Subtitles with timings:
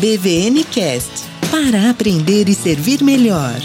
[0.00, 3.56] EBVN Cast para aprender e servir melhor.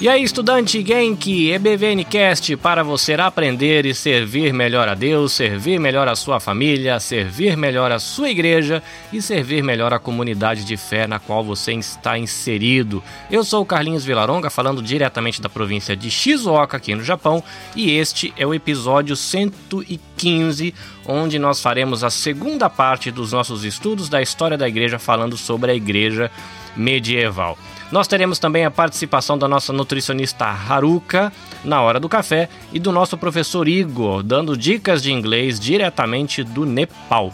[0.00, 6.06] E aí, estudante Genki, EBVNcast para você aprender e servir melhor a Deus, servir melhor
[6.06, 8.80] a sua família, servir melhor a sua igreja
[9.12, 13.02] e servir melhor a comunidade de fé na qual você está inserido.
[13.28, 17.42] Eu sou o Carlinhos Vilaronga, falando diretamente da província de Shizuoka, aqui no Japão,
[17.74, 20.72] e este é o episódio 115,
[21.08, 25.72] onde nós faremos a segunda parte dos nossos estudos da história da igreja, falando sobre
[25.72, 26.30] a igreja
[26.76, 27.58] medieval.
[27.90, 31.32] Nós teremos também a participação da nossa nutricionista Haruka
[31.64, 36.66] na hora do café e do nosso professor Igor, dando dicas de inglês diretamente do
[36.66, 37.32] Nepal.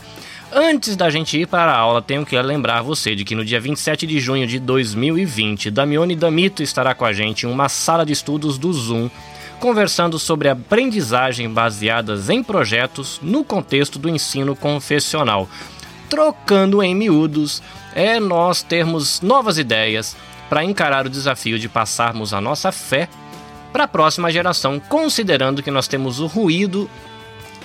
[0.52, 3.60] Antes da gente ir para a aula, tenho que lembrar você de que no dia
[3.60, 8.12] 27 de junho de 2020, Damione Damito estará com a gente em uma sala de
[8.12, 9.10] estudos do Zoom,
[9.58, 15.48] conversando sobre aprendizagem baseadas em projetos no contexto do ensino confessional.
[16.08, 17.60] Trocando em miúdos,
[17.92, 20.16] é nós termos novas ideias
[20.48, 23.08] para encarar o desafio de passarmos a nossa fé
[23.72, 26.88] para a próxima geração, considerando que nós temos o ruído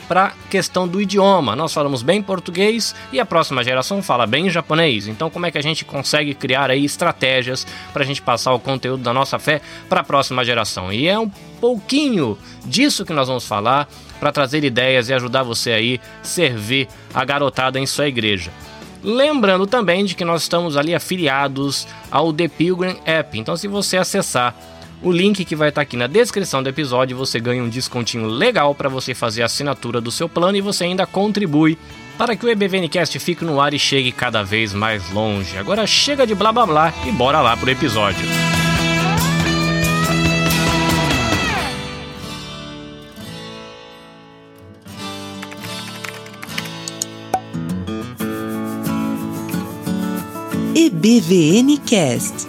[0.09, 1.55] para a questão do idioma.
[1.55, 5.07] Nós falamos bem português e a próxima geração fala bem japonês.
[5.07, 8.59] Então, como é que a gente consegue criar aí estratégias para a gente passar o
[8.59, 10.91] conteúdo da nossa fé para a próxima geração?
[10.91, 11.29] E é um
[11.61, 13.87] pouquinho disso que nós vamos falar
[14.19, 18.51] para trazer ideias e ajudar você aí servir a garotada em sua igreja.
[19.03, 23.37] Lembrando também de que nós estamos ali afiliados ao The Pilgrim App.
[23.39, 24.55] Então, se você acessar
[25.01, 28.75] o link que vai estar aqui na descrição do episódio, você ganha um descontinho legal
[28.75, 31.77] para você fazer a assinatura do seu plano e você ainda contribui
[32.17, 35.57] para que o EBVNcast fique no ar e chegue cada vez mais longe.
[35.57, 38.27] Agora chega de blá blá blá e bora lá pro episódio.
[50.91, 52.47] EBVN Cast.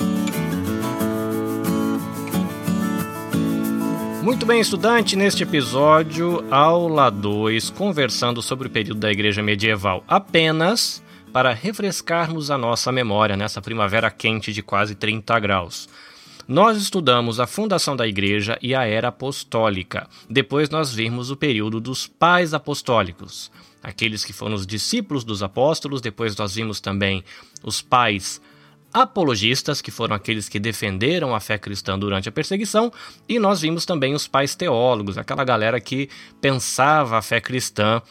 [4.23, 11.03] Muito bem, estudante, neste episódio, aula 2, conversando sobre o período da Igreja Medieval, apenas
[11.31, 15.87] para refrescarmos a nossa memória nessa primavera quente de quase 30 graus.
[16.49, 20.09] Nós estudamos a fundação da igreja e a era apostólica.
[20.31, 23.51] Depois nós vimos o período dos pais apostólicos
[23.83, 27.25] aqueles que foram os discípulos dos apóstolos, depois nós vimos também
[27.63, 28.41] os pais
[28.93, 32.93] apologistas, que foram aqueles que defenderam a fé cristã durante a perseguição,
[33.29, 36.09] e nós vimos também os pais teólogos, aquela galera que
[36.41, 38.03] pensava a fé cristã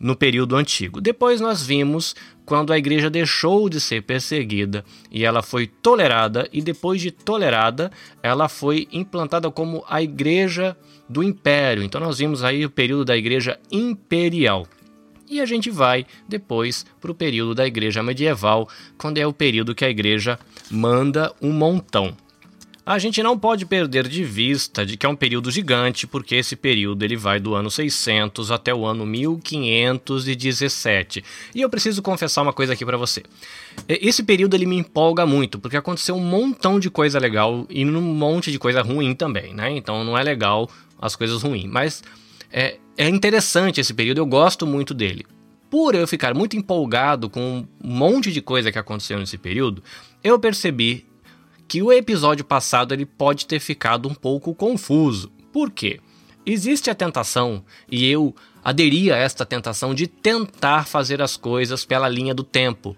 [0.00, 1.00] no período antigo.
[1.00, 6.60] Depois nós vimos quando a igreja deixou de ser perseguida e ela foi tolerada, e
[6.60, 7.90] depois de tolerada,
[8.20, 10.76] ela foi implantada como a igreja
[11.08, 11.84] do império.
[11.84, 14.66] Então nós vimos aí o período da igreja imperial.
[15.32, 19.74] E a gente vai depois para o período da igreja medieval, quando é o período
[19.74, 20.38] que a igreja
[20.70, 22.14] manda um montão.
[22.84, 26.54] A gente não pode perder de vista de que é um período gigante, porque esse
[26.54, 31.24] período ele vai do ano 600 até o ano 1517.
[31.54, 33.22] E eu preciso confessar uma coisa aqui para você.
[33.88, 38.02] Esse período ele me empolga muito, porque aconteceu um montão de coisa legal e um
[38.02, 39.70] monte de coisa ruim também, né?
[39.70, 40.68] Então não é legal
[41.00, 42.02] as coisas ruins, mas
[42.52, 45.24] é, é interessante esse período, eu gosto muito dele.
[45.70, 49.82] Por eu ficar muito empolgado com um monte de coisa que aconteceu nesse período,
[50.22, 51.06] eu percebi
[51.66, 55.32] que o episódio passado ele pode ter ficado um pouco confuso.
[55.50, 56.00] Por quê?
[56.44, 62.08] Existe a tentação, e eu aderi a esta tentação de tentar fazer as coisas pela
[62.08, 62.96] linha do tempo,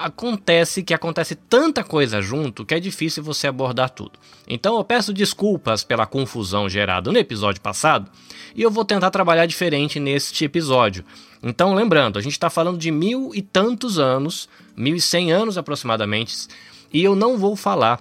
[0.00, 4.12] acontece que acontece tanta coisa junto que é difícil você abordar tudo.
[4.48, 8.10] Então eu peço desculpas pela confusão gerada no episódio passado
[8.54, 11.04] e eu vou tentar trabalhar diferente neste episódio.
[11.42, 15.58] Então lembrando, a gente está falando de mil e tantos anos, mil e cem anos
[15.58, 16.48] aproximadamente,
[16.92, 18.00] e eu não vou falar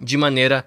[0.00, 0.66] de maneira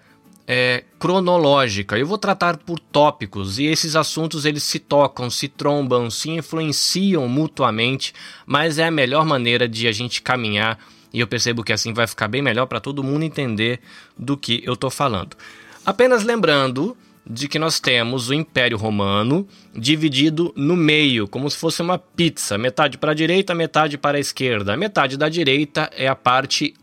[0.51, 1.95] é, cronológica.
[1.95, 7.27] Eu vou tratar por tópicos e esses assuntos eles se tocam, se trombam, se influenciam
[7.27, 8.15] mutuamente,
[8.47, 10.79] mas é a melhor maneira de a gente caminhar
[11.13, 13.79] e eu percebo que assim vai ficar bem melhor para todo mundo entender
[14.17, 15.37] do que eu estou falando.
[15.85, 16.97] Apenas lembrando
[17.29, 22.57] de que nós temos o Império Romano dividido no meio, como se fosse uma pizza,
[22.57, 24.73] metade para a direita, metade para a esquerda.
[24.73, 26.73] A metade da direita é a parte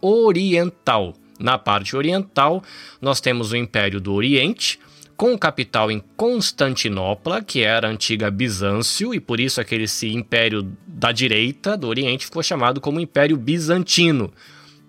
[0.00, 2.62] oriental na parte oriental,
[3.00, 4.78] nós temos o Império do Oriente,
[5.16, 11.76] com capital em Constantinopla, que era antiga Bizâncio, e por isso aquele império da direita
[11.76, 14.30] do Oriente ficou chamado como Império Bizantino,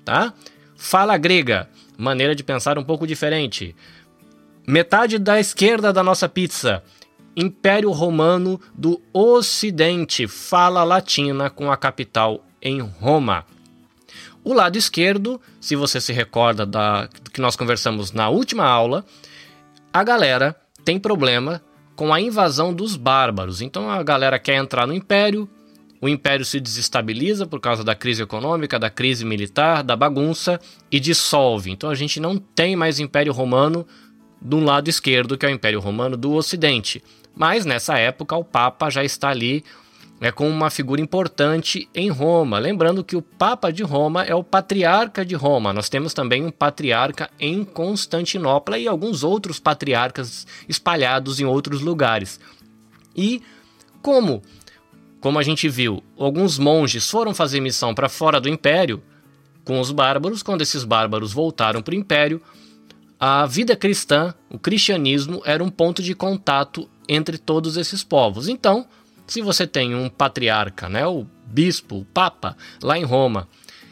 [0.03, 0.33] tá?
[0.75, 3.75] Fala grega, maneira de pensar um pouco diferente.
[4.67, 6.83] Metade da esquerda da nossa pizza,
[7.35, 13.45] Império Romano do Ocidente, fala latina com a capital em Roma.
[14.47, 19.03] O lado esquerdo, se você se recorda da que nós conversamos na última aula,
[19.91, 20.55] a galera
[20.85, 21.61] tem problema
[21.97, 23.61] com a invasão dos bárbaros.
[23.61, 25.49] Então a galera quer entrar no império,
[25.99, 30.97] o império se desestabiliza por causa da crise econômica, da crise militar, da bagunça e
[30.97, 31.69] dissolve.
[31.69, 33.85] Então a gente não tem mais império romano
[34.41, 37.03] do lado esquerdo, que é o império romano do ocidente.
[37.35, 39.65] Mas nessa época o papa já está ali
[40.19, 42.57] é como uma figura importante em Roma.
[42.57, 45.71] Lembrando que o Papa de Roma é o patriarca de Roma.
[45.71, 52.39] Nós temos também um patriarca em Constantinopla e alguns outros patriarcas espalhados em outros lugares.
[53.15, 53.41] E
[54.01, 54.41] como,
[55.21, 59.01] como a gente viu, alguns monges foram fazer missão para fora do império
[59.63, 62.41] com os bárbaros, quando esses bárbaros voltaram para o império,
[63.19, 68.47] a vida cristã, o cristianismo, era um ponto de contato entre todos esses povos.
[68.47, 68.87] Então,
[69.27, 73.47] se você tem um patriarca, né, o bispo, o papa, lá em Roma,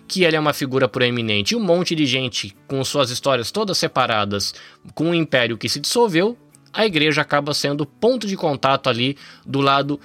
[0.07, 3.77] que ele é uma figura proeminente, e um monte de gente com suas histórias todas
[3.77, 4.53] separadas,
[4.93, 6.37] com um império que se dissolveu,
[6.71, 9.99] a igreja acaba sendo ponto de contato ali do lado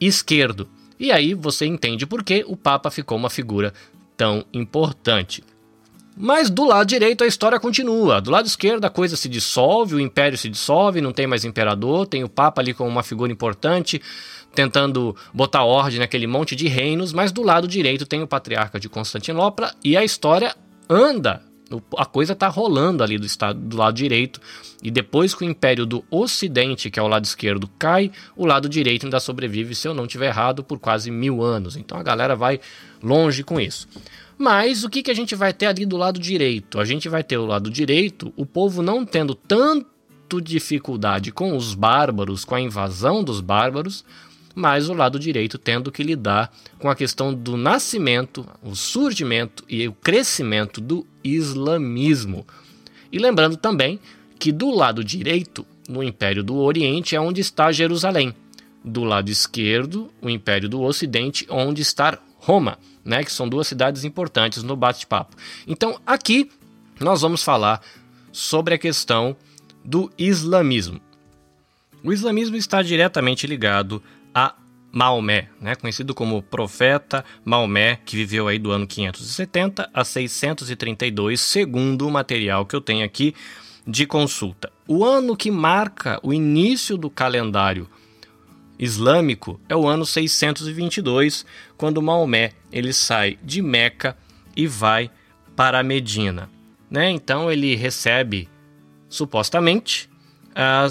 [0.00, 0.68] esquerdo.
[0.98, 3.74] E aí você entende por que o Papa ficou uma figura
[4.16, 5.42] tão importante.
[6.16, 8.20] Mas do lado direito a história continua.
[8.20, 12.06] Do lado esquerdo a coisa se dissolve, o império se dissolve, não tem mais imperador,
[12.06, 14.00] tem o Papa ali como uma figura importante,
[14.54, 18.88] tentando botar ordem naquele monte de reinos, mas do lado direito tem o patriarca de
[18.88, 20.54] Constantinopla e a história
[20.88, 21.42] anda.
[21.96, 24.40] A coisa está rolando ali do, estado, do lado direito.
[24.82, 28.68] E depois que o Império do Ocidente, que é o lado esquerdo, cai, o lado
[28.68, 31.76] direito ainda sobrevive, se eu não estiver errado, por quase mil anos.
[31.76, 32.60] Então a galera vai
[33.02, 33.88] longe com isso.
[34.36, 36.80] Mas o que, que a gente vai ter ali do lado direito?
[36.80, 41.74] A gente vai ter o lado direito, o povo não tendo tanto dificuldade com os
[41.74, 44.04] bárbaros, com a invasão dos bárbaros,
[44.54, 49.86] mas o lado direito tendo que lidar com a questão do nascimento, o surgimento e
[49.88, 52.46] o crescimento do islamismo.
[53.10, 54.00] E lembrando também
[54.38, 58.34] que do lado direito, no Império do Oriente, é onde está Jerusalém.
[58.84, 64.02] Do lado esquerdo, o Império do Ocidente, onde está Roma, né, que são duas cidades
[64.02, 65.36] importantes no bate-papo.
[65.66, 66.50] Então, aqui
[66.98, 67.80] nós vamos falar
[68.32, 69.36] sobre a questão
[69.84, 71.00] do islamismo.
[72.02, 74.02] O islamismo está diretamente ligado
[74.34, 74.54] a
[74.92, 82.06] Maomé, né, conhecido como profeta Maomé, que viveu aí do ano 570 a 632, segundo
[82.06, 83.34] o material que eu tenho aqui
[83.86, 84.70] de consulta.
[84.86, 87.88] O ano que marca o início do calendário
[88.78, 91.46] islâmico é o ano 622,
[91.76, 94.16] quando Maomé ele sai de Meca
[94.54, 95.10] e vai
[95.56, 96.50] para Medina.
[96.90, 97.10] Né?
[97.10, 98.48] Então ele recebe,
[99.08, 100.10] supostamente,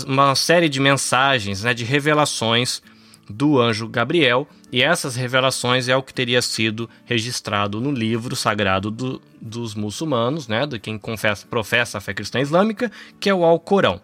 [0.07, 2.81] uma série de mensagens, né, de revelações
[3.29, 8.91] do anjo Gabriel, e essas revelações é o que teria sido registrado no livro sagrado
[8.91, 13.43] do, dos muçulmanos, né, de quem confessa, professa a fé cristã islâmica, que é o
[13.43, 14.01] Alcorão.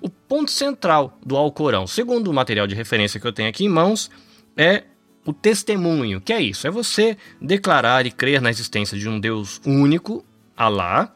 [0.00, 3.68] O ponto central do Alcorão, segundo o material de referência que eu tenho aqui em
[3.68, 4.10] mãos,
[4.56, 4.84] é
[5.24, 6.20] o testemunho.
[6.20, 6.66] Que é isso?
[6.66, 10.24] É você declarar e crer na existência de um Deus único,
[10.56, 11.14] Alá,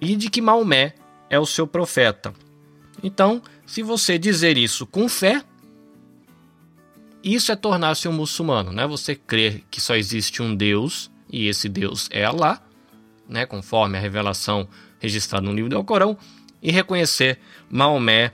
[0.00, 0.94] e de que Maomé
[1.28, 2.32] é o seu profeta.
[3.02, 5.42] Então, se você dizer isso com fé,
[7.34, 8.86] isso é tornar-se um muçulmano, né?
[8.86, 12.62] Você crer que só existe um Deus e esse Deus é Allah,
[13.28, 13.44] né?
[13.46, 14.68] Conforme a revelação
[15.00, 16.16] registrada no livro do Alcorão,
[16.62, 17.38] e reconhecer
[17.70, 18.32] Maomé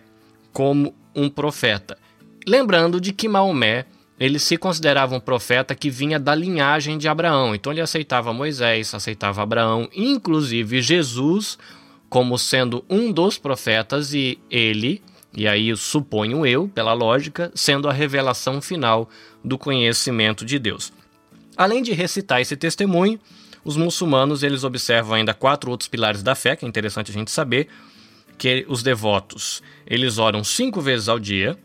[0.53, 1.99] como um profeta.
[2.47, 3.87] Lembrando de que Maomé
[4.19, 7.55] ele se considerava um profeta que vinha da linhagem de Abraão.
[7.55, 11.59] Então ele aceitava Moisés, aceitava Abraão, inclusive Jesus
[12.09, 15.03] como sendo um dos profetas e ele
[15.35, 19.09] e aí suponho eu, pela lógica, sendo a revelação final
[19.43, 20.93] do conhecimento de Deus.
[21.57, 23.19] Além de recitar esse testemunho,
[23.65, 27.31] os muçulmanos eles observam ainda quatro outros pilares da fé, que é interessante a gente
[27.31, 27.69] saber,
[28.37, 31.59] que os devotos eles oram cinco vezes ao dia,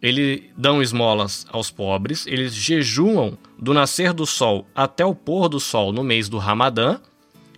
[0.00, 5.60] eles dão esmolas aos pobres, eles jejuam do nascer do sol até o pôr do
[5.60, 6.98] sol no mês do Ramadã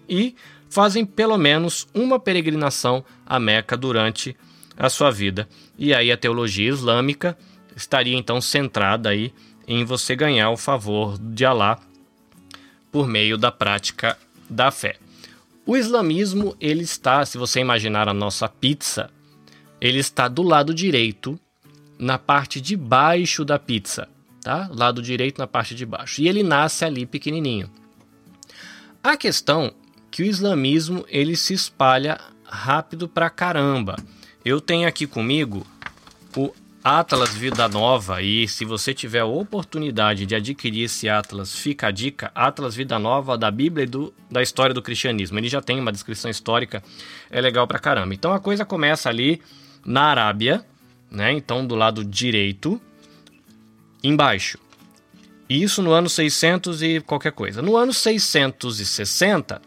[0.08, 0.34] e
[0.68, 4.36] fazem pelo menos uma peregrinação a Meca durante
[4.76, 5.48] a sua vida.
[5.78, 7.36] E aí a teologia islâmica
[7.76, 9.32] estaria então centrada aí
[9.66, 11.78] em você ganhar o favor de Alá
[12.92, 14.96] por meio da prática da fé.
[15.66, 19.10] O islamismo, ele está, se você imaginar a nossa pizza,
[19.80, 21.40] ele está do lado direito,
[21.98, 24.08] na parte de baixo da pizza,
[24.42, 24.68] tá?
[24.70, 26.20] Lado direito na parte de baixo.
[26.20, 27.70] E ele nasce ali pequenininho.
[29.02, 29.72] A questão
[30.10, 33.96] que o islamismo ele se espalha rápido pra caramba.
[34.44, 35.66] Eu tenho aqui comigo
[36.36, 41.86] o Atlas Vida Nova, e se você tiver a oportunidade de adquirir esse Atlas, fica
[41.86, 45.38] a dica: Atlas Vida Nova da Bíblia e do, da história do cristianismo.
[45.38, 46.82] Ele já tem uma descrição histórica,
[47.30, 48.12] é legal pra caramba.
[48.12, 49.40] Então a coisa começa ali
[49.82, 50.62] na Arábia,
[51.10, 51.32] né?
[51.32, 52.78] Então do lado direito,
[54.02, 54.58] embaixo.
[55.48, 57.62] Isso no ano 600 e qualquer coisa.
[57.62, 59.62] No ano 660,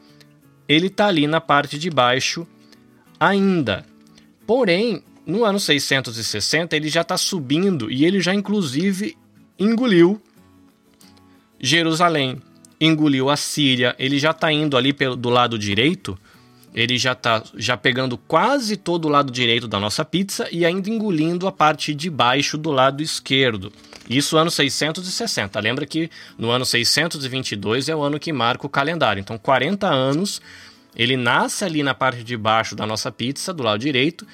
[0.70, 2.46] ele tá ali na parte de baixo
[3.20, 3.84] ainda.
[4.48, 9.16] Porém, no ano 660 ele já está subindo e ele já inclusive
[9.60, 10.22] engoliu
[11.60, 12.42] Jerusalém,
[12.80, 16.18] engoliu a Síria, ele já está indo ali pelo, do lado direito,
[16.74, 20.90] ele já está já pegando quase todo o lado direito da nossa pizza e ainda
[20.90, 23.74] engolindo a parte de baixo do lado esquerdo.
[24.08, 25.60] Isso ano 660.
[25.60, 29.20] Lembra que no ano 622 é o ano que marca o calendário.
[29.20, 30.40] Então 40 anos
[30.98, 34.26] ele nasce ali na parte de baixo da nossa pizza, do lado direito,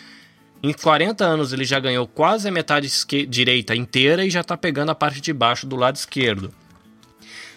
[0.63, 2.89] em 40 anos ele já ganhou quase a metade
[3.27, 6.53] direita inteira e já está pegando a parte de baixo do lado esquerdo.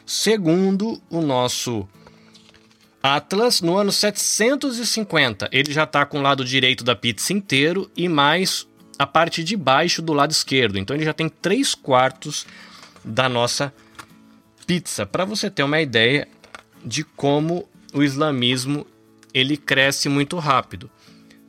[0.04, 1.88] Segundo o nosso
[3.00, 8.08] Atlas, no ano 750 ele já está com o lado direito da pizza inteiro e
[8.08, 8.66] mais
[8.98, 10.76] a parte de baixo do lado esquerdo.
[10.76, 12.44] Então ele já tem 3 quartos
[13.04, 13.72] da nossa
[14.66, 15.06] pizza.
[15.06, 16.26] Para você ter uma ideia
[16.84, 18.84] de como o islamismo
[19.36, 20.90] ele cresce muito rápido.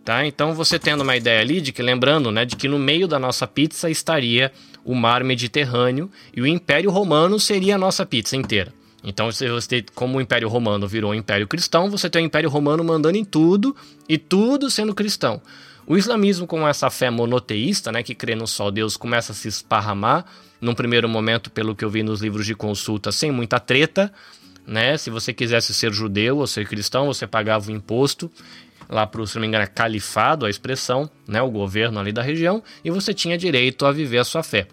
[0.04, 0.26] Tá?
[0.26, 3.18] Então você tendo uma ideia ali de que lembrando, né, de que no meio da
[3.18, 4.52] nossa pizza estaria
[4.84, 8.74] o mar Mediterrâneo e o Império Romano seria a nossa pizza inteira.
[9.04, 12.84] Então, você, como o Império Romano virou um Império Cristão, você tem o Império Romano
[12.84, 13.76] mandando em tudo
[14.10, 15.42] e tudo sendo cristão.
[15.86, 19.48] O islamismo, com essa fé monoteísta, né, que crê no só Deus, começa a se
[19.48, 20.26] esparramar.
[20.60, 24.12] Num primeiro momento, pelo que eu vi nos livros de consulta, sem muita treta,
[24.68, 24.98] né?
[24.98, 28.30] Se você quisesse ser judeu ou ser cristão, você pagava o imposto
[28.90, 32.12] lá para o, se não me engano, é califado, a expressão, né, o governo ali
[32.12, 34.68] da região, e você tinha direito a viver a sua fé.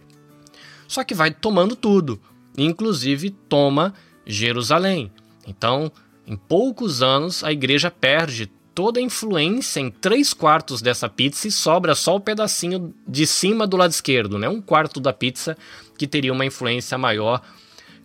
[0.86, 2.20] Só que vai tomando tudo,
[2.56, 3.94] inclusive toma
[4.26, 5.10] Jerusalém.
[5.46, 5.90] Então,
[6.26, 11.50] em poucos anos, a igreja perde toda a influência em três quartos dessa pizza e
[11.50, 14.48] sobra só o pedacinho de cima do lado esquerdo, né?
[14.48, 15.56] um quarto da pizza
[15.96, 17.40] que teria uma influência maior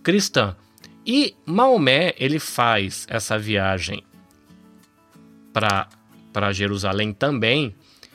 [0.04, 0.56] cristã.
[1.12, 4.04] E Maomé ele faz essa viagem
[5.52, 7.74] para Jerusalém também,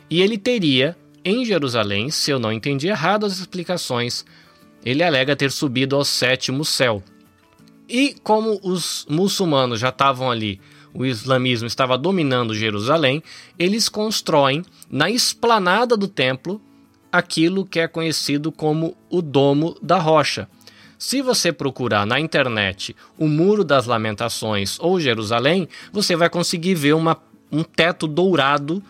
[0.09, 4.25] e ele teria em Jerusalém, se eu não entendi errado as explicações,
[4.85, 7.03] ele alega ter subido ao sétimo céu.
[7.89, 10.61] E como os muçulmanos já estavam ali,
[10.95, 13.25] o islamismo estava dominando Jerusalém,
[13.59, 16.63] eles constroem na esplanada do templo
[17.11, 20.49] aquilo que é conhecido como o Domo da Rocha.
[21.05, 26.95] Se você procurar na internet o Muro das Lamentações ou Jerusalém, você vai conseguir ver
[26.95, 27.21] uma
[27.53, 28.83] um teto dourado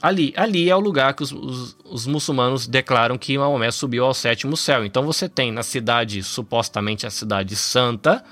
[0.00, 0.32] ali.
[0.38, 4.56] Ali é o lugar que os, os, os, muçulmanos declaram que Maomé subiu ao sétimo
[4.56, 4.86] céu.
[4.86, 8.24] Então você tem na cidade, supostamente a cidade santa,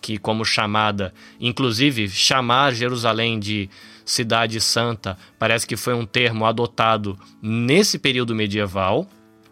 [0.00, 3.68] que como chamada, inclusive chamar Jerusalém de
[4.04, 9.04] cidade santa, parece que foi um termo adotado nesse período medieval,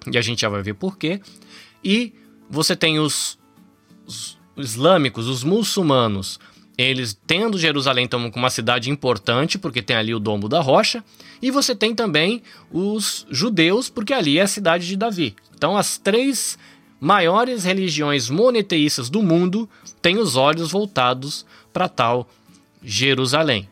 [0.09, 1.21] e a gente já vai ver por quê.
[1.83, 2.15] E
[2.55, 3.39] você tem os,
[4.07, 6.39] os islâmicos, os muçulmanos,
[6.77, 11.05] eles tendo Jerusalém como uma cidade importante, porque tem ali o Domo da Rocha,
[11.43, 12.43] e você tem também
[12.73, 15.37] os judeus, porque ali é a cidade de Davi.
[15.55, 16.59] Então, as três
[17.01, 19.69] maiores religiões monoteístas do mundo
[20.01, 22.29] têm os olhos voltados para tal
[22.83, 23.69] Jerusalém.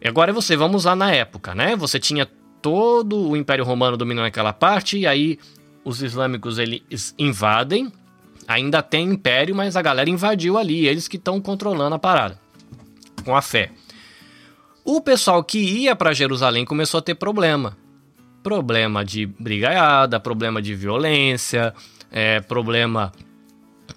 [0.00, 1.74] E agora você, vamos lá na época, né?
[1.76, 2.28] Você tinha
[2.60, 5.38] todo o Império Romano dominando aquela parte, e aí
[5.84, 7.92] os islâmicos eles invadem.
[8.46, 12.38] Ainda tem império, mas a galera invadiu ali, eles que estão controlando a parada
[13.24, 13.70] com a fé.
[14.84, 17.76] O pessoal que ia para Jerusalém começou a ter problema.
[18.42, 21.74] Problema de brigaiada, problema de violência,
[22.12, 23.10] é, problema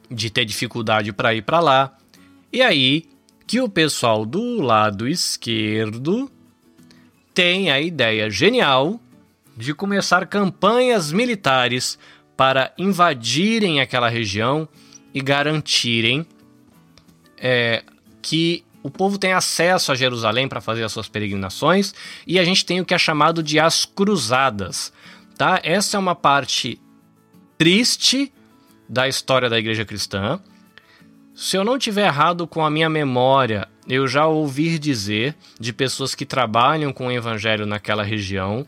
[0.09, 1.97] de ter dificuldade para ir para lá.
[2.51, 3.03] E aí
[3.45, 6.31] que o pessoal do lado esquerdo
[7.33, 8.99] tem a ideia genial
[9.55, 11.97] de começar campanhas militares
[12.37, 14.69] para invadirem aquela região
[15.11, 16.25] e garantirem
[17.37, 17.83] é,
[18.21, 21.93] que o povo tem acesso a Jerusalém para fazer as suas peregrinações
[22.25, 24.93] e a gente tem o que é chamado de as cruzadas,
[25.35, 25.59] tá?
[25.63, 26.79] Essa é uma parte
[27.57, 28.31] triste
[28.87, 30.39] da história da igreja cristã.
[31.35, 36.13] Se eu não tiver errado com a minha memória, eu já ouvi dizer de pessoas
[36.13, 38.65] que trabalham com o evangelho naquela região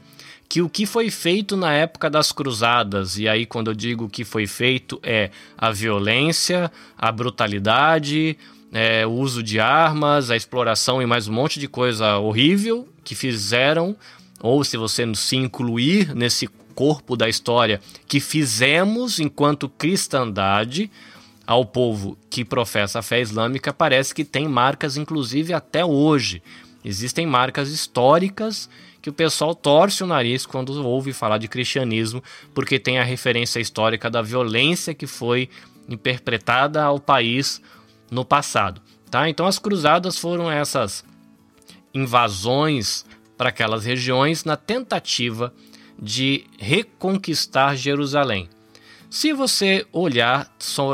[0.49, 4.25] que o que foi feito na época das cruzadas, e aí quando eu digo que
[4.25, 8.35] foi feito é a violência, a brutalidade,
[8.73, 13.13] é, o uso de armas, a exploração e mais um monte de coisa horrível que
[13.13, 13.95] fizeram
[14.41, 20.89] ou se você se incluir nesse corpo da história que fizemos enquanto cristandade
[21.45, 26.41] ao povo que professa a fé islâmica, parece que tem marcas, inclusive até hoje.
[26.83, 28.69] Existem marcas históricas
[29.01, 33.59] que o pessoal torce o nariz quando ouve falar de cristianismo, porque tem a referência
[33.59, 35.49] histórica da violência que foi
[35.87, 37.61] interpretada ao país
[38.11, 38.81] no passado.
[39.09, 39.29] Tá?
[39.29, 41.03] Então as cruzadas foram essas
[41.93, 43.05] invasões
[43.37, 45.53] para aquelas regiões na tentativa
[45.97, 48.49] de reconquistar Jerusalém.
[49.09, 50.47] Se você olhar,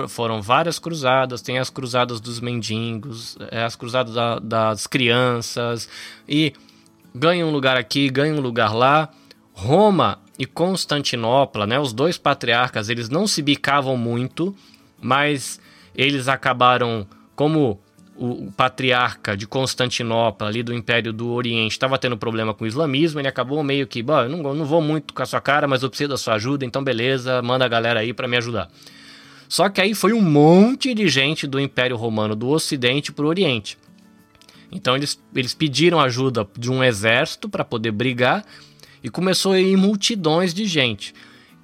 [0.08, 5.90] foram várias cruzadas, tem as cruzadas dos mendigos, é, as cruzadas da, das crianças,
[6.28, 6.54] e
[7.14, 9.10] ganha um lugar aqui, ganha um lugar lá.
[9.54, 14.56] Roma e Constantinopla, né, os dois patriarcas, eles não se bicavam muito,
[15.02, 15.60] mas
[15.94, 17.06] eles acabaram,
[17.36, 17.80] como
[18.16, 23.20] o, patriarca de Constantinopla, ali do Império do Oriente, estava tendo problema com o islamismo,
[23.20, 25.84] ele acabou meio que, bom, eu não, não vou muito com a sua cara, mas
[25.84, 28.70] eu preciso da sua ajuda, então beleza, manda a galera aí para me ajudar.
[29.48, 33.28] Só que aí foi um monte de gente do Império Romano do Ocidente para o
[33.28, 33.78] Oriente.
[34.72, 38.44] Então eles, eles pediram ajuda de um exército para poder brigar
[39.04, 41.14] e começou a ir multidões de gente.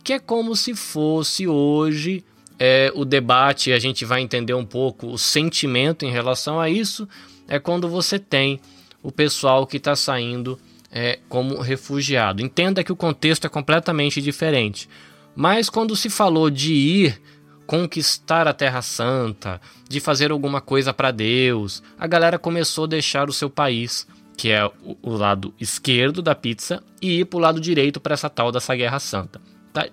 [0.04, 2.24] Que é como se fosse hoje
[2.64, 7.10] é, o debate, a gente vai entender um pouco o sentimento em relação a isso,
[7.48, 8.60] é quando você tem
[9.02, 10.60] o pessoal que está saindo
[10.92, 12.40] é, como refugiado.
[12.40, 14.88] Entenda que o contexto é completamente diferente.
[15.36, 17.20] Mas quando se falou de ir
[17.66, 23.28] conquistar a Terra Santa, de fazer alguma coisa para Deus, a galera começou a deixar
[23.28, 27.42] o seu país, que é o, o lado esquerdo da pizza, e ir para o
[27.42, 29.42] lado direito para essa tal dessa Guerra Santa.
[29.74, 29.88] Tá?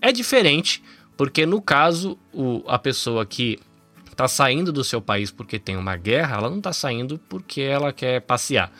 [0.00, 0.82] É diferente
[1.16, 3.58] porque no caso, o, a pessoa que
[4.10, 7.92] está saindo do seu país porque tem uma guerra, ela não está saindo porque ela
[7.92, 8.72] quer passear.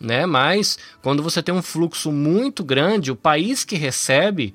[0.00, 0.26] Né?
[0.26, 4.54] Mas quando você tem um fluxo muito grande, o país que recebe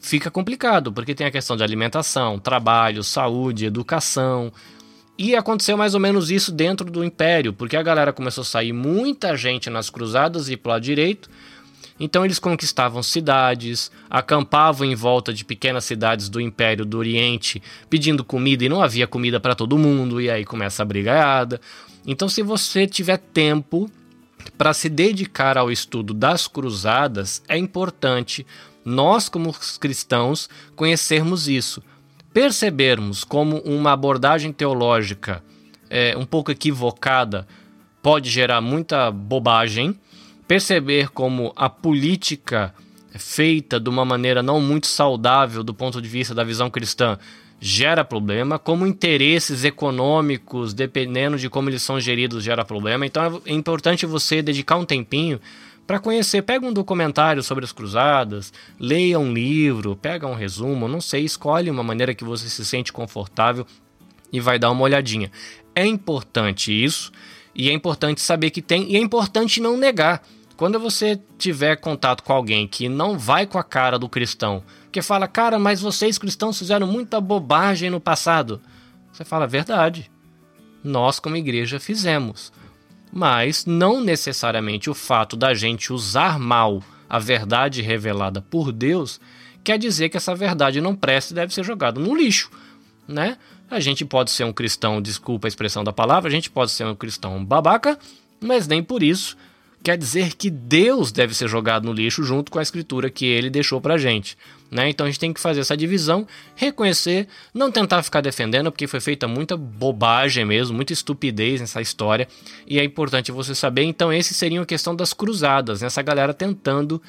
[0.00, 4.52] fica complicado, porque tem a questão de alimentação, trabalho, saúde, educação.
[5.16, 8.72] E aconteceu mais ou menos isso dentro do império, porque a galera começou a sair
[8.72, 11.28] muita gente nas cruzadas e para o lado direito,
[11.98, 18.24] então eles conquistavam cidades, acampavam em volta de pequenas cidades do Império do Oriente, pedindo
[18.24, 21.60] comida e não havia comida para todo mundo, e aí começa a brigaiada.
[22.06, 23.90] Então, se você tiver tempo
[24.56, 28.46] para se dedicar ao estudo das cruzadas, é importante
[28.84, 31.82] nós, como cristãos, conhecermos isso,
[32.32, 35.42] percebermos como uma abordagem teológica
[35.90, 37.46] é, um pouco equivocada
[38.02, 39.98] pode gerar muita bobagem
[40.48, 42.74] perceber como a política
[43.12, 47.18] feita de uma maneira não muito saudável do ponto de vista da visão cristã
[47.60, 53.04] gera problema, como interesses econômicos, dependendo de como eles são geridos, gera problema.
[53.04, 55.40] Então é importante você dedicar um tempinho
[55.86, 56.42] para conhecer.
[56.42, 61.70] Pega um documentário sobre as cruzadas, leia um livro, pega um resumo, não sei, escolhe
[61.70, 63.66] uma maneira que você se sente confortável
[64.32, 65.30] e vai dar uma olhadinha.
[65.74, 67.12] É importante isso
[67.54, 70.22] e é importante saber que tem e é importante não negar.
[70.58, 75.00] Quando você tiver contato com alguém que não vai com a cara do cristão, que
[75.00, 78.60] fala, cara, mas vocês cristãos fizeram muita bobagem no passado,
[79.12, 80.10] você fala, verdade.
[80.82, 82.52] Nós, como igreja, fizemos.
[83.12, 89.20] Mas não necessariamente o fato da gente usar mal a verdade revelada por Deus
[89.62, 92.50] quer dizer que essa verdade não presta e deve ser jogada no lixo,
[93.06, 93.38] né?
[93.70, 96.84] A gente pode ser um cristão, desculpa a expressão da palavra, a gente pode ser
[96.84, 97.96] um cristão babaca,
[98.40, 99.36] mas nem por isso
[99.82, 103.48] quer dizer que Deus deve ser jogado no lixo junto com a escritura que ele
[103.48, 104.36] deixou pra gente.
[104.70, 104.90] Né?
[104.90, 109.00] Então a gente tem que fazer essa divisão, reconhecer, não tentar ficar defendendo, porque foi
[109.00, 112.28] feita muita bobagem mesmo, muita estupidez nessa história,
[112.66, 113.84] e é importante você saber.
[113.84, 115.86] Então, esse seria a questão das cruzadas, né?
[115.86, 117.00] essa galera tentando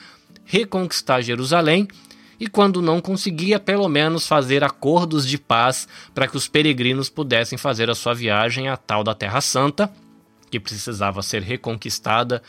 [0.45, 1.87] reconquistar Jerusalém.
[2.39, 7.57] E quando não conseguia, pelo menos fazer acordos de paz para que os peregrinos pudessem
[7.57, 9.91] fazer a sua viagem à tal da Terra Santa,
[10.49, 12.41] que precisava ser reconquistada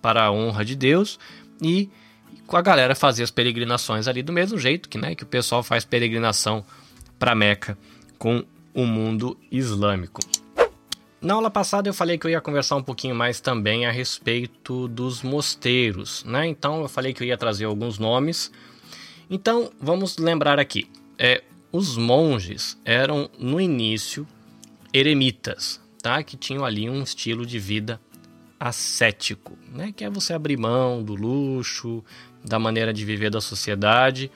[0.00, 1.18] para a honra de Deus
[1.60, 1.90] e
[2.46, 5.62] com a galera fazer as peregrinações ali do mesmo jeito que, né, que o pessoal
[5.62, 6.64] faz peregrinação
[7.18, 7.76] para Meca
[8.18, 10.20] com o mundo islâmico.
[11.20, 14.86] Na aula passada eu falei que eu ia conversar um pouquinho mais também a respeito
[14.86, 16.46] dos mosteiros, né?
[16.46, 18.52] Então eu falei que eu ia trazer alguns nomes.
[19.28, 20.88] Então vamos lembrar aqui.
[21.18, 21.42] É,
[21.72, 24.26] os monges eram no início
[24.92, 26.22] eremitas, tá?
[26.22, 28.00] Que tinham ali um estilo de vida
[28.60, 29.92] ascético, né?
[29.94, 32.04] Que é você abrir mão do luxo,
[32.44, 34.30] da maneira de viver da sociedade.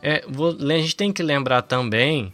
[0.00, 2.32] É, vou, a gente tem que lembrar também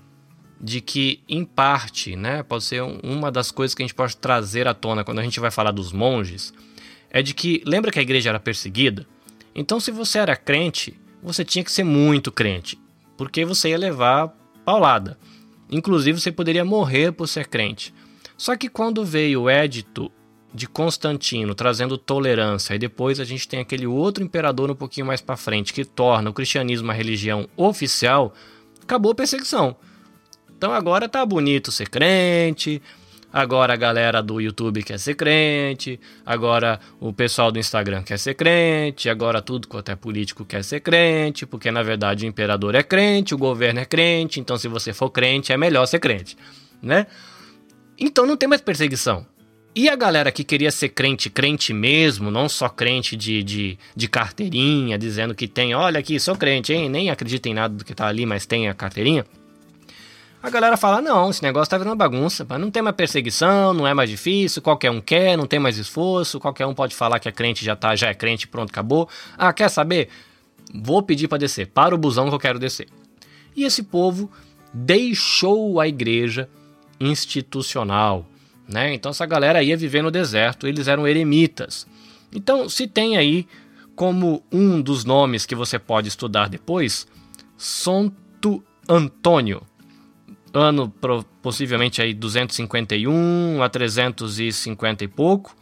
[0.61, 4.68] de que, em parte, né, pode ser uma das coisas que a gente pode trazer
[4.68, 6.55] à tona quando a gente vai falar dos monges,
[7.11, 9.05] é de que, lembra que a igreja era perseguida?
[9.53, 12.79] Então, se você era crente, você tinha que ser muito crente,
[13.16, 14.33] porque você ia levar
[14.64, 15.18] paulada.
[15.68, 17.92] Inclusive, você poderia morrer por ser crente.
[18.42, 20.11] Só que quando veio o édito
[20.52, 25.20] de Constantino trazendo tolerância, e depois a gente tem aquele outro imperador um pouquinho mais
[25.20, 28.35] para frente que torna o cristianismo uma religião oficial,
[28.83, 29.76] acabou a perseguição.
[30.57, 32.83] Então agora tá bonito ser crente,
[33.33, 38.35] agora a galera do YouTube quer ser crente, agora o pessoal do Instagram quer ser
[38.35, 42.83] crente, agora tudo quanto é político quer ser crente, porque na verdade o imperador é
[42.83, 46.37] crente, o governo é crente, então se você for crente é melhor ser crente,
[46.83, 47.07] né?
[47.98, 49.26] Então não tem mais perseguição.
[49.74, 54.07] E a galera que queria ser crente, crente mesmo, não só crente de, de, de
[54.07, 56.90] carteirinha, dizendo que tem, olha aqui, sou crente, hein?
[56.90, 59.24] Nem acredita em nada do que tá ali, mas tem a carteirinha.
[60.42, 63.94] A galera fala: não, esse negócio tá virando bagunça, não tem mais perseguição, não é
[63.94, 67.33] mais difícil, qualquer um quer, não tem mais esforço, qualquer um pode falar que é
[67.33, 69.09] crente, já tá, já é crente, pronto, acabou.
[69.38, 70.09] Ah, quer saber?
[70.74, 72.88] Vou pedir para descer, para o busão que eu quero descer.
[73.57, 74.31] E esse povo
[74.74, 76.48] deixou a igreja
[77.06, 78.28] institucional,
[78.68, 78.94] né?
[78.94, 81.86] Então essa galera ia viver no deserto, eles eram eremitas.
[82.32, 83.46] Então se tem aí
[83.94, 87.06] como um dos nomes que você pode estudar depois,
[87.56, 89.62] Santo Antônio.
[90.54, 90.92] Ano
[91.40, 95.56] possivelmente aí 251 a 350 e pouco.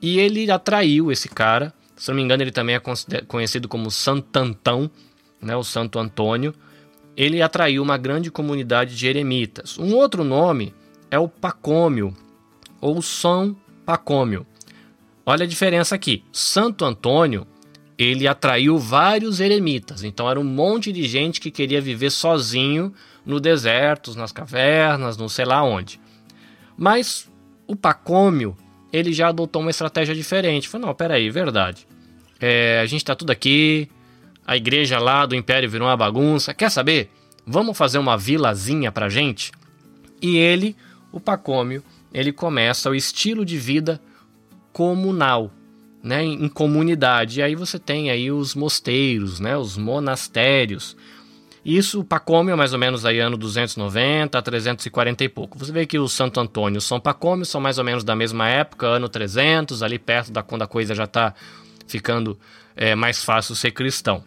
[0.00, 2.80] E ele atraiu esse cara, se não me engano ele também é
[3.26, 4.90] conhecido como Santantão,
[5.40, 6.54] né, o Santo Antônio.
[7.16, 9.78] Ele atraiu uma grande comunidade de eremitas.
[9.78, 10.74] Um outro nome
[11.10, 12.14] é o Pacômio,
[12.80, 14.46] ou São Pacômio.
[15.24, 16.22] Olha a diferença aqui.
[16.30, 17.46] Santo Antônio,
[17.98, 20.04] ele atraiu vários eremitas.
[20.04, 22.92] Então era um monte de gente que queria viver sozinho
[23.24, 25.98] no deserto, nas cavernas, não sei lá onde.
[26.76, 27.28] Mas
[27.66, 28.56] o Pacômio,
[28.92, 30.68] ele já adotou uma estratégia diferente.
[30.68, 31.88] Falou, não, peraí, verdade.
[32.38, 33.88] É, a gente está tudo aqui,
[34.46, 36.54] a igreja lá do Império virou uma bagunça.
[36.54, 37.10] Quer saber?
[37.44, 39.50] Vamos fazer uma vilazinha pra gente?
[40.22, 40.76] E ele,
[41.10, 41.82] o Pacômio,
[42.14, 44.00] ele começa o estilo de vida
[44.72, 45.50] comunal,
[46.02, 47.40] né, em comunidade.
[47.40, 50.96] E aí você tem aí os mosteiros, né, os monastérios.
[51.64, 55.58] Isso, o Pacômio é mais ou menos aí ano 290 a 340 e pouco.
[55.58, 58.48] Você vê que o Santo Antônio e São Pacômio são mais ou menos da mesma
[58.48, 61.34] época, ano 300, ali perto da quando a coisa já está
[61.88, 62.38] ficando
[62.76, 64.22] é, mais fácil ser cristão.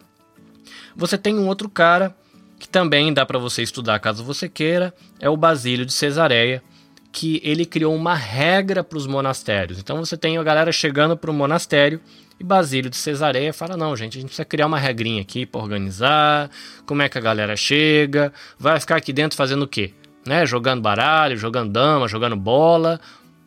[0.96, 2.14] Você tem um outro cara
[2.58, 6.62] que também dá para você estudar caso você queira, é o Basílio de Cesareia,
[7.10, 9.78] que ele criou uma regra para os monastérios.
[9.78, 12.00] Então você tem a galera chegando para o monastério
[12.38, 15.60] e Basílio de Cesareia fala: não, gente, a gente precisa criar uma regrinha aqui para
[15.60, 16.50] organizar,
[16.86, 19.92] como é que a galera chega, vai ficar aqui dentro fazendo o quê?
[20.26, 20.44] Né?
[20.46, 23.00] Jogando baralho, jogando dama, jogando bola,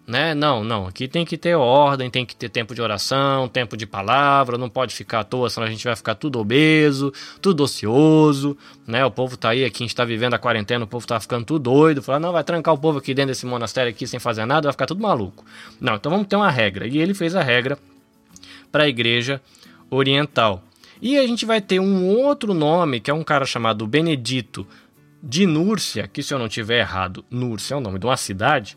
[0.05, 0.33] né?
[0.33, 0.87] Não, não.
[0.87, 4.69] Aqui tem que ter ordem, tem que ter tempo de oração, tempo de palavra, não
[4.69, 9.05] pode ficar à toa, senão a gente vai ficar tudo obeso, tudo ocioso, né?
[9.05, 11.45] O povo tá aí, aqui a gente tá vivendo a quarentena, o povo tá ficando
[11.45, 14.45] tudo doido, falar, não, vai trancar o povo aqui dentro desse monastério aqui sem fazer
[14.45, 15.45] nada, vai ficar tudo maluco.
[15.79, 16.85] Não, então vamos ter uma regra.
[16.87, 17.77] E ele fez a regra
[18.71, 19.41] para a igreja
[19.89, 20.63] oriental.
[21.01, 24.65] E a gente vai ter um outro nome, que é um cara chamado Benedito
[25.21, 28.75] de Núrcia, que se eu não tiver errado, Núrcia é o nome de uma cidade,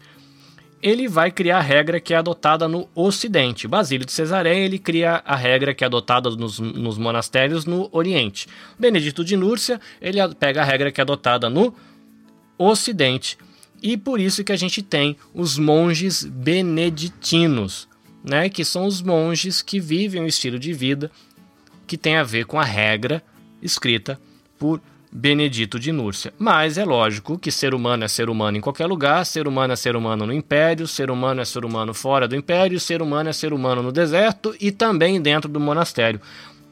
[0.83, 3.67] ele vai criar a regra que é adotada no Ocidente.
[3.67, 8.47] Basílio de Cesareia ele cria a regra que é adotada nos, nos monastérios no Oriente.
[8.79, 11.75] Benedito de Núrcia ele pega a regra que é adotada no
[12.59, 13.39] Ocidente.
[13.83, 17.89] E por isso que a gente tem os monges beneditinos,
[18.25, 21.11] né, que são os monges que vivem um estilo de vida
[21.87, 23.23] que tem a ver com a regra
[23.63, 24.21] escrita
[24.59, 24.81] por
[25.17, 26.35] Benedito de Núrcia.
[26.39, 29.77] Mas é lógico que ser humano é ser humano em qualquer lugar, ser humano é
[29.77, 33.33] ser humano no império, ser humano é ser humano fora do império, ser humano é
[33.33, 36.21] ser humano no deserto e também dentro do monastério.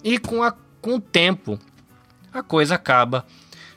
[0.05, 1.59] E com, a, com o tempo,
[2.35, 3.25] a coisa acaba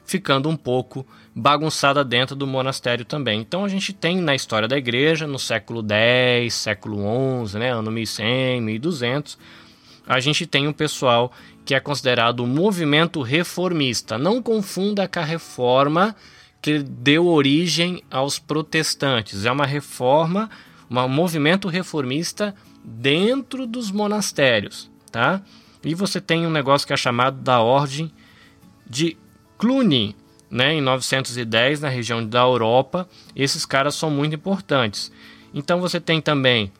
[0.05, 3.39] ficando um pouco bagunçada dentro do monastério também.
[3.39, 7.89] Então a gente tem na história da igreja, no século X, século XI, né, ano
[7.89, 9.37] 1100, 1200,
[10.07, 11.31] a gente tem um pessoal
[11.65, 14.17] que é considerado um movimento reformista.
[14.17, 16.15] Não confunda com a reforma
[16.61, 19.45] que deu origem aos protestantes.
[19.45, 20.49] É uma reforma,
[20.89, 25.41] um movimento reformista dentro dos monastérios, tá?
[25.83, 28.11] E você tem um negócio que é chamado da Ordem
[28.89, 29.17] de
[29.57, 30.15] Cluny,
[30.49, 33.07] né, em 910 na região da Europa.
[33.35, 35.11] Esses caras são muito importantes.
[35.53, 36.71] Então você tem também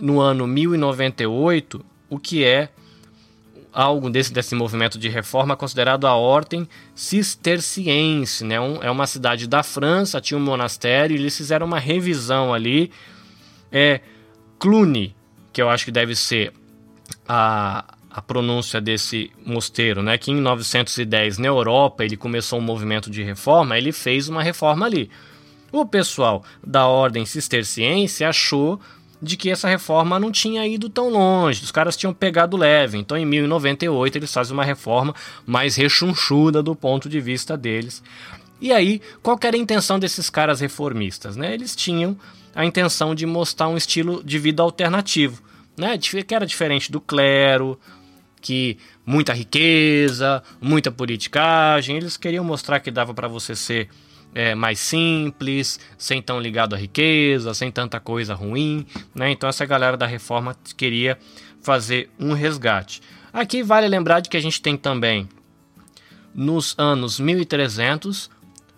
[0.00, 2.68] no ano 1098 o que é
[3.72, 8.44] algo desse, desse movimento de reforma considerado a ordem cisterciense.
[8.44, 8.60] Né?
[8.60, 12.90] Um, é uma cidade da França, tinha um monastério, e eles fizeram uma revisão ali.
[13.72, 14.02] É
[14.58, 15.16] Cluny,
[15.54, 16.52] que eu acho que deve ser
[17.26, 20.18] a, a pronúncia desse mosteiro, né?
[20.18, 24.84] Que em 910 na Europa ele começou um movimento de reforma, ele fez uma reforma
[24.84, 25.10] ali.
[25.72, 28.78] O pessoal da ordem cisterciense achou
[29.22, 32.98] de que essa reforma não tinha ido tão longe, os caras tinham pegado leve.
[32.98, 35.14] Então, em 1098, eles fazem uma reforma
[35.46, 38.02] mais rechonchuda do ponto de vista deles.
[38.60, 41.36] E aí, qual era a intenção desses caras reformistas?
[41.36, 41.54] Né?
[41.54, 42.18] Eles tinham
[42.52, 45.40] a intenção de mostrar um estilo de vida alternativo,
[45.76, 45.96] né?
[45.98, 47.78] que era diferente do clero,
[48.40, 51.96] que muita riqueza, muita politicagem.
[51.96, 53.88] Eles queriam mostrar que dava para você ser
[54.34, 58.86] é, mais simples, sem tão ligado à riqueza, sem tanta coisa ruim.
[59.14, 59.30] Né?
[59.30, 61.18] Então essa galera da reforma queria
[61.60, 63.00] fazer um resgate.
[63.32, 65.28] Aqui vale lembrar de que a gente tem também
[66.34, 68.30] nos anos 1300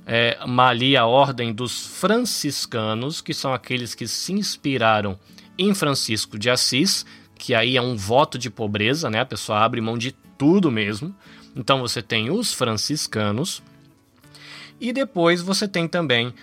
[0.07, 5.19] é, ali a ordem dos franciscanos, que são aqueles que se inspiraram
[5.57, 7.07] em Francisco de Assis,
[7.39, 9.21] que aí é um voto de pobreza, né?
[9.21, 11.15] A pessoa abre mão de tudo mesmo.
[11.57, 13.63] Então você tem os franciscanos
[14.81, 16.35] e depois você tem também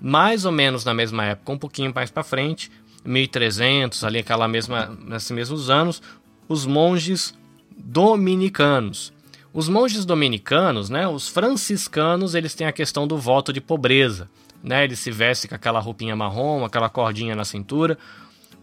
[0.00, 2.70] mais ou menos na mesma época, um pouquinho mais para frente,
[3.04, 6.02] 1300, ali aquela mesma nesses mesmos anos,
[6.48, 7.34] os monges
[7.76, 9.12] dominicanos.
[9.54, 14.28] Os monges dominicanos, né, os franciscanos, eles têm a questão do voto de pobreza,
[14.62, 14.84] né?
[14.84, 17.98] Eles se vestem com aquela roupinha marrom, aquela cordinha na cintura.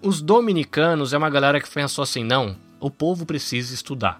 [0.01, 4.19] Os dominicanos é uma galera que pensou assim: não, o povo precisa estudar,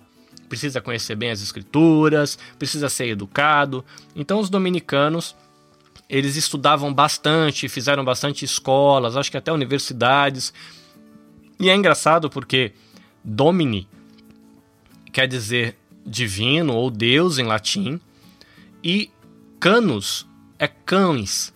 [0.50, 3.86] precisa conhecer bem as escrituras, precisa ser educado.
[4.16, 5.36] Então, os dominicanos
[6.10, 10.52] eles estudavam bastante, fizeram bastante escolas, acho que até universidades.
[11.60, 12.74] E é engraçado porque
[13.24, 13.88] Domini
[15.14, 18.00] quer dizer divino ou Deus em latim,
[18.84, 19.12] e
[19.60, 20.26] canos
[20.58, 21.54] é cães.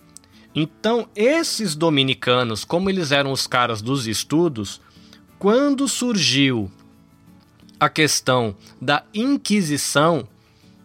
[0.54, 4.80] Então, esses dominicanos, como eles eram os caras dos estudos,
[5.36, 6.70] quando surgiu
[7.78, 10.26] a questão da Inquisição,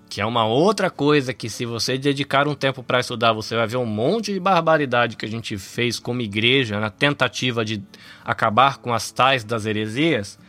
[0.10, 3.68] que é uma outra coisa que se você dedicar um tempo para estudar, você vai
[3.68, 7.82] ver um monte de barbaridade que a gente fez como igreja na tentativa de
[8.26, 10.40] acabar com as tais das heresias,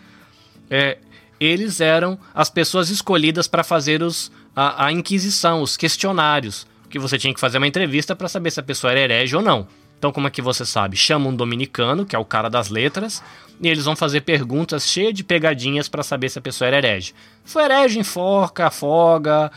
[0.70, 0.98] é,
[1.38, 7.16] eles eram as pessoas escolhidas para fazer os, a, a Inquisição, os questionários que você
[7.16, 9.66] tinha que fazer uma entrevista para saber se a pessoa era herege ou não.
[9.98, 10.96] Então, como é que você sabe?
[10.96, 13.22] Chama um dominicano, que é o cara das letras,
[13.60, 17.12] e eles vão fazer perguntas cheias de pegadinhas para saber se a pessoa era herege.
[17.44, 19.52] Foi herege, enforca, afoga,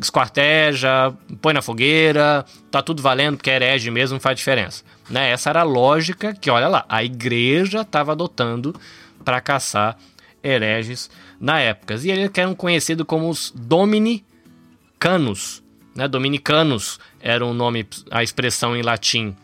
[0.00, 4.82] esquarteja, põe na fogueira, tá tudo valendo porque é herege mesmo, faz diferença.
[5.08, 5.30] Né?
[5.30, 8.74] Essa era a lógica que, olha lá, a igreja estava adotando
[9.24, 9.96] para caçar
[10.42, 11.08] hereges
[11.40, 11.94] na época.
[11.94, 15.62] E eles eram conhecidos como os dominicanos,
[15.94, 16.08] né?
[16.08, 19.36] Dominicanos era o nome, a expressão em latim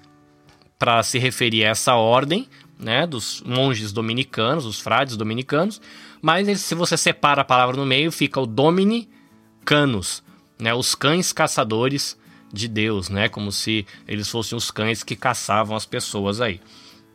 [0.79, 5.81] para se referir a essa ordem, né, dos monges dominicanos, os frades dominicanos,
[6.21, 10.23] mas se você separa a palavra no meio, fica o dominicanos,
[10.59, 12.19] né, os cães caçadores
[12.53, 16.61] de Deus, né, como se eles fossem os cães que caçavam as pessoas aí.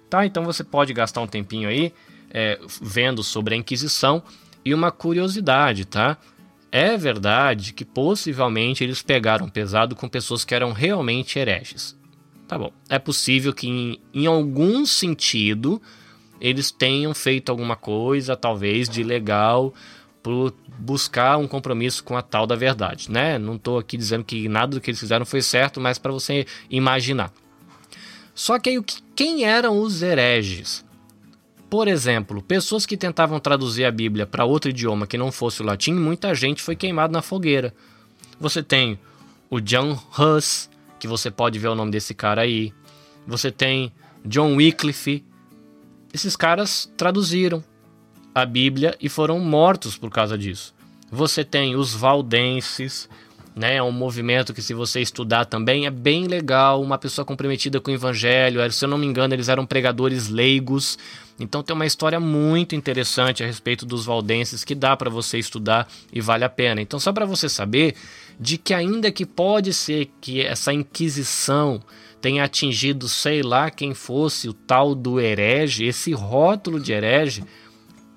[0.10, 1.94] Tá, então você pode gastar um tempinho aí
[2.32, 4.24] é, vendo sobre a Inquisição
[4.64, 6.18] e uma curiosidade, tá?
[6.72, 11.99] É verdade que possivelmente eles pegaram pesado com pessoas que eram realmente hereges.
[12.50, 12.72] Tá bom.
[12.90, 15.80] É possível que em, em algum sentido
[16.42, 19.72] eles tenham feito alguma coisa, talvez de legal,
[20.24, 23.38] por buscar um compromisso com a tal da verdade, né?
[23.38, 26.48] Não estou aqui dizendo que nada do que eles fizeram foi certo, mas para você
[26.72, 27.32] imaginar.
[28.34, 28.84] Só que aí,
[29.16, 30.84] quem eram os hereges?
[31.70, 35.66] Por exemplo, pessoas que tentavam traduzir a Bíblia para outro idioma que não fosse o
[35.66, 37.76] latim, muita gente foi queimada na fogueira.
[38.40, 38.98] Você tem
[39.52, 40.68] o John Huss,
[41.00, 42.74] que você pode ver o nome desse cara aí.
[43.26, 43.92] Você tem
[44.26, 45.24] John Wycliffe.
[46.14, 47.64] Esses caras traduziram
[48.34, 50.74] a Bíblia e foram mortos por causa disso.
[51.12, 53.10] Você tem os valdenses,
[53.56, 53.76] né?
[53.78, 56.82] É um movimento que, se você estudar também, é bem legal.
[56.82, 58.72] Uma pessoa comprometida com o evangelho.
[58.72, 60.98] Se eu não me engano, eles eram pregadores leigos.
[61.40, 65.88] Então, tem uma história muito interessante a respeito dos valdenses que dá para você estudar
[66.12, 66.82] e vale a pena.
[66.82, 67.96] Então, só para você saber
[68.40, 71.82] de que, ainda que pode ser que essa Inquisição
[72.22, 77.44] tenha atingido, sei lá quem fosse, o tal do herege, esse rótulo de herege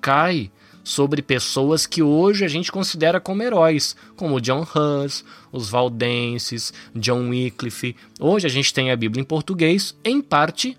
[0.01, 0.51] cai
[0.83, 7.29] sobre pessoas que hoje a gente considera como heróis, como John Hus, os valdenses, John
[7.29, 7.95] Wycliffe.
[8.19, 10.77] Hoje a gente tem a Bíblia em português, em parte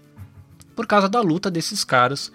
[0.74, 2.32] por causa da luta desses caras,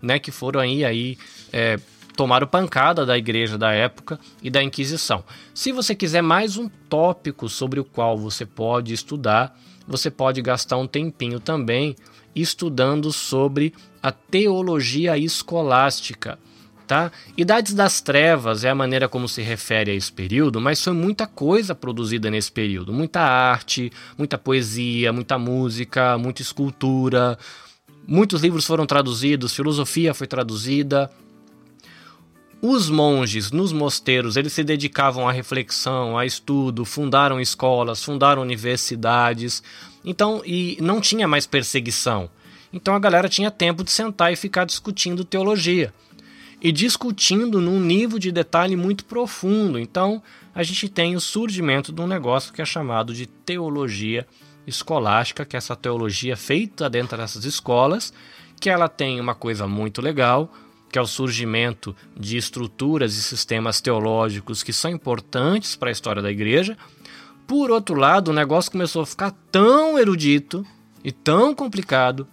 [0.00, 1.18] né, que foram aí, aí
[1.52, 1.78] é,
[2.16, 5.24] tomaram pancada da igreja da época e da Inquisição.
[5.54, 10.76] Se você quiser mais um tópico sobre o qual você pode estudar, você pode gastar
[10.76, 11.96] um tempinho também
[12.34, 16.38] estudando sobre a teologia escolástica
[16.86, 17.10] Tá?
[17.38, 21.26] Idades das Trevas é a maneira como se refere a esse período, mas foi muita
[21.26, 22.92] coisa produzida nesse período.
[22.92, 27.38] Muita arte, muita poesia, muita música, muita escultura.
[28.06, 31.10] Muitos livros foram traduzidos, filosofia foi traduzida.
[32.60, 39.62] Os monges nos mosteiros, eles se dedicavam à reflexão, a estudo, fundaram escolas, fundaram universidades.
[40.04, 42.30] Então, e não tinha mais perseguição.
[42.72, 45.92] Então a galera tinha tempo de sentar e ficar discutindo teologia
[46.62, 49.78] e discutindo num nível de detalhe muito profundo.
[49.80, 50.22] Então,
[50.54, 54.26] a gente tem o surgimento de um negócio que é chamado de teologia
[54.66, 58.12] escolástica, que é essa teologia feita dentro dessas escolas,
[58.60, 60.52] que ela tem uma coisa muito legal,
[60.90, 66.22] que é o surgimento de estruturas e sistemas teológicos que são importantes para a história
[66.22, 66.76] da igreja.
[67.46, 70.66] Por outro lado, o negócio começou a ficar tão erudito
[71.02, 72.28] e tão complicado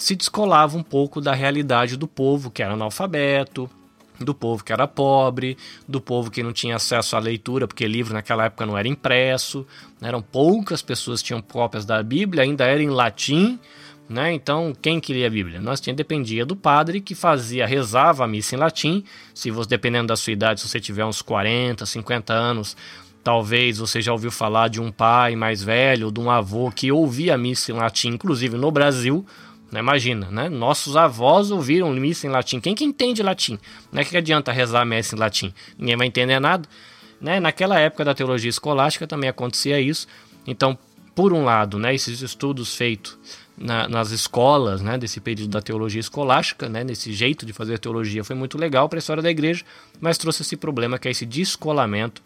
[0.00, 3.68] se descolava um pouco da realidade do povo que era analfabeto,
[4.24, 5.56] do povo que era pobre,
[5.88, 9.66] do povo que não tinha acesso à leitura, porque livro naquela época não era impresso,
[10.00, 10.08] né?
[10.08, 13.58] eram poucas pessoas que tinham cópias da Bíblia, ainda era em latim,
[14.08, 14.32] né?
[14.32, 15.60] Então, quem queria a Bíblia?
[15.60, 19.04] Nós tinha dependia do padre que fazia, rezava a missa em latim.
[19.32, 22.76] Se você dependendo da sua idade, se você tiver uns 40, 50 anos,
[23.22, 27.34] talvez você já ouviu falar de um pai mais velho, de um avô que ouvia
[27.34, 29.24] a missa em latim, inclusive no Brasil,
[29.70, 29.80] né?
[29.80, 30.48] Imagina, né?
[30.48, 32.60] Nossos avós ouviram missa em latim.
[32.60, 33.58] Quem que entende latim?
[33.92, 35.54] Não é que adianta rezar missa em latim.
[35.78, 36.68] Ninguém vai entender nada.
[37.20, 37.38] Né?
[37.38, 40.06] Naquela época da teologia escolástica também acontecia isso.
[40.46, 40.76] Então,
[41.14, 43.18] por um lado, né, esses estudos feitos
[43.56, 48.24] na, nas escolas, né, desse período da teologia escolástica, né, nesse jeito de fazer teologia,
[48.24, 49.64] foi muito legal para a história da igreja,
[50.00, 52.22] mas trouxe esse problema que é esse descolamento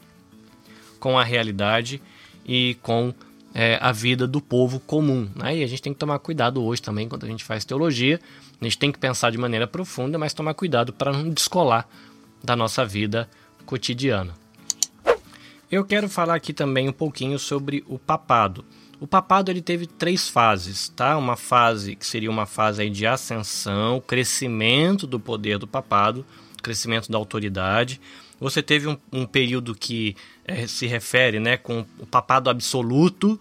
[1.00, 2.00] com a realidade
[2.46, 3.12] e com
[3.54, 5.30] é, a vida do povo comum.
[5.36, 5.58] Né?
[5.58, 8.20] E a gente tem que tomar cuidado hoje também quando a gente faz teologia.
[8.60, 11.88] A gente tem que pensar de maneira profunda, mas tomar cuidado para não descolar
[12.42, 13.28] da nossa vida
[13.64, 14.34] cotidiana.
[15.70, 18.64] Eu quero falar aqui também um pouquinho sobre o papado.
[19.00, 21.16] O papado ele teve três fases, tá?
[21.16, 26.24] Uma fase que seria uma fase de ascensão, crescimento do poder do papado,
[26.64, 28.00] crescimento da autoridade.
[28.40, 33.38] Você teve um, um período que é, se refere né, com o papado absoluto,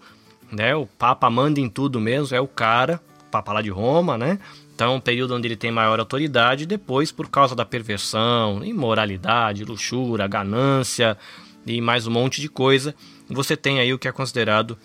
[0.52, 4.16] né, o Papa manda em tudo mesmo, é o cara, o Papa lá de Roma,
[4.16, 4.38] né?
[4.74, 10.26] Então, um período onde ele tem maior autoridade, depois, por causa da perversão, imoralidade, luxúria,
[10.26, 11.16] ganância
[11.66, 12.94] e mais um monte de coisa,
[13.28, 14.76] você tem aí o que é considerado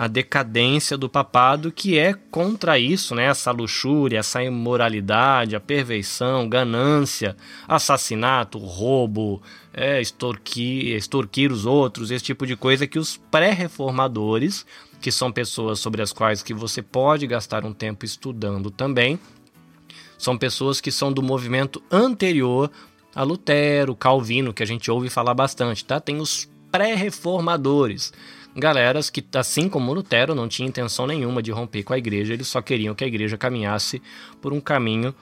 [0.00, 3.26] a decadência do papado, que é contra isso, né?
[3.26, 7.36] Essa luxúria, essa imoralidade, a perversão, ganância,
[7.68, 9.42] assassinato, roubo,
[9.74, 14.64] é, extorquir, extorquir os outros, esse tipo de coisa que os pré-reformadores,
[15.02, 19.20] que são pessoas sobre as quais que você pode gastar um tempo estudando também,
[20.16, 22.70] são pessoas que são do movimento anterior
[23.14, 26.00] a Lutero, Calvino, que a gente ouve falar bastante, tá?
[26.00, 28.14] Tem os pré-reformadores
[28.56, 32.48] galeras que, assim como Lutero, não tinha intenção nenhuma de romper com a igreja, eles
[32.48, 34.02] só queriam que a igreja caminhasse
[34.40, 35.14] por um caminho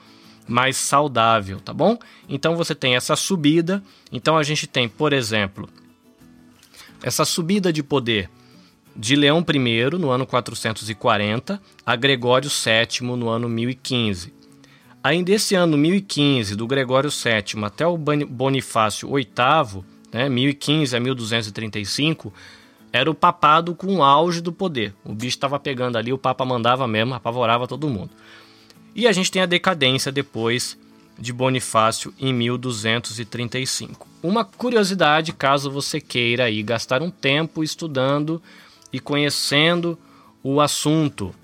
[0.47, 1.97] mais saudável, tá bom?
[2.27, 5.69] Então você tem essa subida, então a gente tem, por exemplo,
[7.03, 8.29] essa subida de poder
[8.95, 14.33] de Leão I no ano 440 a Gregório VII no ano 1015.
[15.01, 22.33] Ainda esse ano 1015, do Gregório VII até o Bonifácio VIII, né, 1015 a 1235,
[22.91, 24.93] era o papado com o auge do poder.
[25.03, 28.11] O bicho estava pegando ali, o papa mandava mesmo, apavorava todo mundo.
[28.95, 30.77] E a gente tem a decadência depois
[31.17, 34.07] de Bonifácio em 1235.
[34.23, 38.41] Uma curiosidade, caso você queira aí gastar um tempo estudando
[38.91, 39.97] e conhecendo
[40.43, 41.35] o assunto.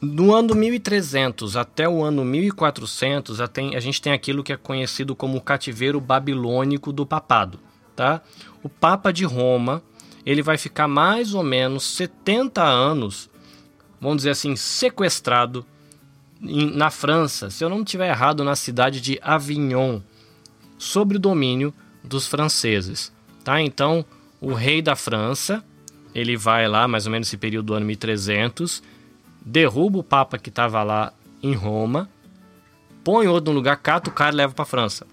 [0.00, 5.38] No ano 1300 até o ano 1400, a gente tem aquilo que é conhecido como
[5.38, 7.58] o cativeiro babilônico do papado,
[7.94, 8.20] tá?
[8.62, 9.82] o Papa de Roma
[10.24, 13.28] ele vai ficar mais ou menos 70 anos,
[14.00, 15.66] vamos dizer assim, sequestrado
[16.40, 20.00] em, na França, se eu não estiver errado, na cidade de Avignon,
[20.78, 23.12] sob o domínio dos franceses.
[23.44, 23.60] Tá?
[23.60, 24.04] Então,
[24.40, 25.62] o rei da França,
[26.14, 28.82] ele vai lá, mais ou menos nesse período do ano 1300,
[29.44, 32.08] derruba o Papa que estava lá em Roma,
[33.02, 35.06] põe outro no lugar, cata o cara e leva para França.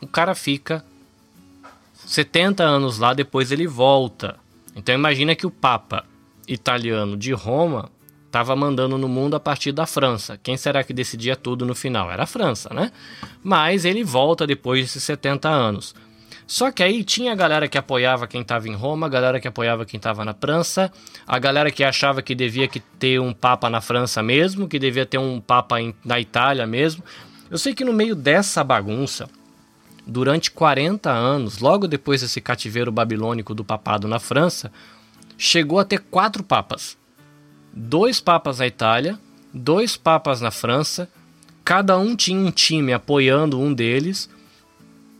[0.00, 0.82] O cara fica
[2.10, 4.34] 70 anos lá, depois ele volta.
[4.74, 6.04] Então imagina que o Papa
[6.48, 7.88] italiano de Roma
[8.26, 10.36] estava mandando no mundo a partir da França.
[10.42, 12.10] Quem será que decidia tudo no final?
[12.10, 12.90] Era a França, né?
[13.44, 15.94] Mas ele volta depois desses 70 anos.
[16.48, 19.46] Só que aí tinha a galera que apoiava quem estava em Roma, a galera que
[19.46, 20.90] apoiava quem estava na França,
[21.24, 25.06] a galera que achava que devia que ter um papa na França mesmo, que devia
[25.06, 27.04] ter um papa em, na Itália mesmo.
[27.48, 29.28] Eu sei que no meio dessa bagunça,
[30.06, 34.72] durante 40 anos, logo depois desse cativeiro babilônico do papado na França,
[35.36, 36.96] chegou a ter quatro papas.
[37.72, 39.18] Dois papas na Itália,
[39.52, 41.08] dois papas na França,
[41.64, 44.28] cada um tinha um time apoiando um deles,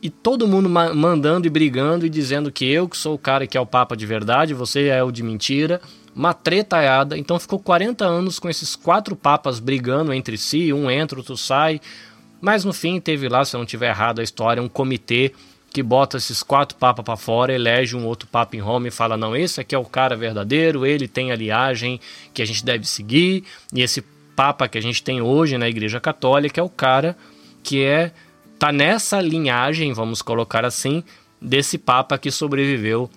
[0.02, 3.46] e todo mundo ma mandando e brigando e dizendo que eu que sou o cara
[3.46, 5.80] que é o papa de verdade, você é o de mentira.
[6.14, 7.16] Uma tretaiada.
[7.16, 11.80] Então ficou 40 anos com esses quatro papas brigando entre si, um entra, outro sai.
[12.40, 15.32] Mas no fim teve lá, se eu não tiver errado a história, um comitê
[15.72, 19.16] que bota esses quatro papas para fora, elege um outro papa em Roma e fala:
[19.16, 22.00] não, esse aqui é o cara verdadeiro, ele tem a liagem
[22.34, 24.02] que a gente deve seguir, e esse
[24.34, 27.16] papa que a gente tem hoje na Igreja Católica é o cara
[27.62, 28.12] que é
[28.58, 31.02] tá nessa linhagem, vamos colocar assim,
[31.40, 33.08] desse papa que sobreviveu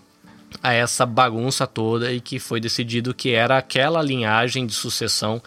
[0.61, 5.41] a essa bagunça toda e que foi decidido que era aquela linhagem de sucessão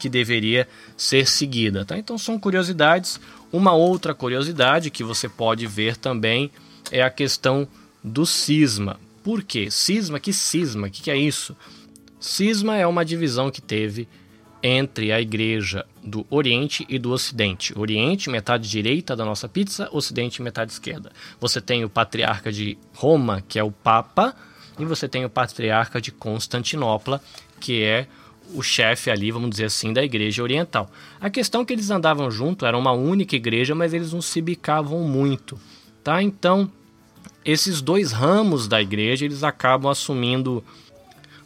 [0.00, 1.96] que deveria ser seguida, tá?
[1.98, 3.20] Então são curiosidades.
[3.52, 6.50] Uma outra curiosidade que você pode ver também
[6.90, 7.68] é a questão
[8.02, 8.98] do cisma.
[9.22, 9.70] Por quê?
[9.70, 10.18] Cisma?
[10.18, 10.86] Que cisma?
[10.86, 11.54] O que, que é isso?
[12.18, 14.08] Cisma é uma divisão que teve
[14.62, 17.78] entre a igreja do Oriente e do Ocidente.
[17.78, 21.12] Oriente, metade direita da nossa pizza, Ocidente, metade esquerda.
[21.38, 24.34] Você tem o patriarca de Roma, que é o Papa,
[24.78, 27.22] e você tem o patriarca de Constantinopla,
[27.58, 28.06] que é
[28.54, 30.90] o chefe ali, vamos dizer assim, da igreja oriental.
[31.20, 34.40] A questão é que eles andavam junto, era uma única igreja, mas eles não se
[34.40, 35.58] bicavam muito,
[36.02, 36.22] tá?
[36.22, 36.70] Então,
[37.44, 40.62] esses dois ramos da igreja, eles acabam assumindo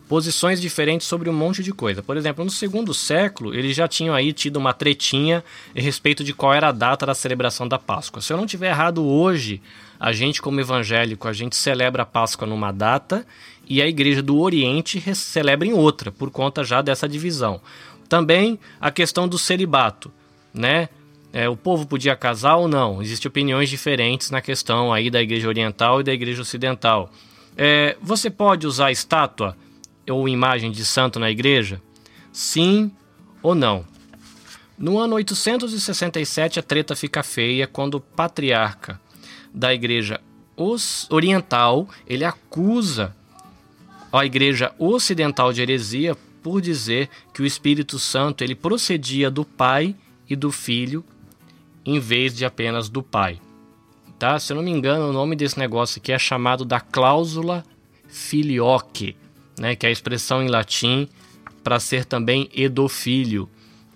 [0.08, 2.02] posições diferentes sobre um monte de coisa.
[2.02, 5.42] Por exemplo, no segundo século, eles já tinham aí tido uma tretinha
[5.76, 8.20] a respeito de qual era a data da celebração da Páscoa.
[8.20, 9.62] Se eu não tiver errado hoje,
[9.98, 13.26] a gente como evangélico, a gente celebra a Páscoa numa data
[13.68, 17.60] e a igreja do Oriente celebra em outra, por conta já dessa divisão.
[18.08, 20.12] Também a questão do celibato,
[20.52, 20.88] né?
[21.32, 23.02] É, o povo podia casar ou não?
[23.02, 27.10] Existem opiniões diferentes na questão aí da igreja oriental e da igreja ocidental.
[27.56, 29.56] É, você pode usar estátua
[30.08, 31.80] ou imagem de santo na igreja?
[32.32, 32.92] Sim
[33.42, 33.84] ou não?
[34.78, 39.00] No ano 867 a treta fica feia quando o patriarca
[39.52, 40.20] da igreja
[41.10, 43.14] oriental ele acusa
[44.18, 49.96] a igreja ocidental de heresia por dizer que o Espírito Santo ele procedia do Pai
[50.28, 51.04] e do Filho
[51.84, 53.40] em vez de apenas do Pai.
[54.18, 54.38] Tá?
[54.38, 57.64] Se eu não me engano, o nome desse negócio aqui é chamado da cláusula
[58.06, 59.16] filioque,
[59.58, 61.08] né, que é a expressão em latim
[61.62, 63.48] para ser também edofilho.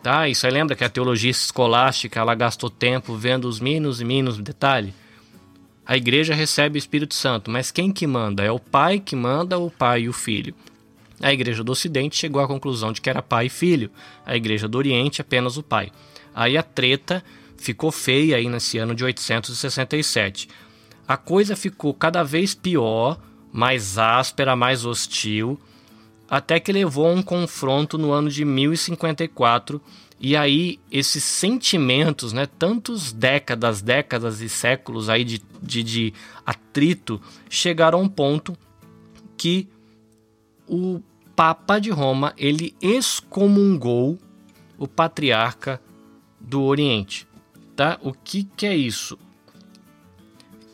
[0.03, 0.29] Tá?
[0.29, 4.39] Isso aí lembra que a teologia escolástica ela gastou tempo vendo os mínimos e mínimos
[4.39, 4.95] detalhes?
[5.89, 8.45] A igreja recebe o Espírito Santo, mas quem que manda?
[8.45, 10.55] É o Pai que manda, o Pai e o Filho.
[11.19, 13.91] A igreja do Ocidente chegou à conclusão de que era Pai e Filho.
[14.27, 15.91] A igreja do Oriente apenas o Pai.
[16.35, 17.25] Aí a treta
[17.57, 20.51] ficou feia aí nesse ano de 867.
[21.09, 23.19] A coisa ficou cada vez pior,
[23.51, 25.59] mais áspera, mais hostil,
[26.29, 29.81] até que levou a um confronto no ano de 1054
[30.21, 36.15] e aí esses sentimentos, né, tantos décadas, décadas e séculos aí de, de, de
[36.45, 38.57] atrito, chegaram a um ponto
[39.37, 39.69] que
[40.67, 41.01] o
[41.37, 44.19] Papa de Roma ele excomungou
[44.77, 45.81] o patriarca
[46.41, 47.27] do Oriente.
[47.77, 47.97] Tá?
[48.03, 49.17] O que, que é isso?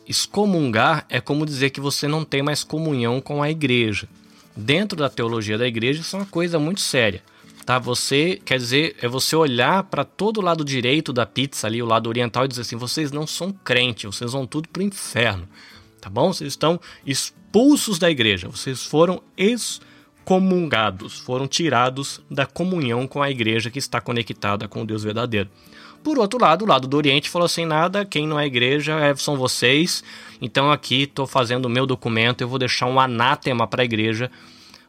[0.07, 4.09] Excomungar é como dizer que você não tem mais comunhão com a igreja.
[4.57, 7.21] Dentro da teologia da igreja, isso é uma coisa muito séria
[7.65, 7.79] tá?
[7.79, 11.85] Você, quer dizer, é você olhar para todo o lado direito da pizza ali, o
[11.85, 15.47] lado oriental e dizer assim, vocês não são crentes, vocês vão tudo pro inferno,
[15.99, 16.31] tá bom?
[16.31, 23.71] Vocês estão expulsos da igreja, vocês foram excomungados, foram tirados da comunhão com a igreja
[23.71, 25.49] que está conectada com o Deus verdadeiro.
[26.03, 29.15] Por outro lado, o lado do Oriente falou assim: nada, quem não é igreja é,
[29.15, 30.03] são vocês.
[30.39, 34.29] Então aqui estou fazendo o meu documento, eu vou deixar um anátema para a igreja.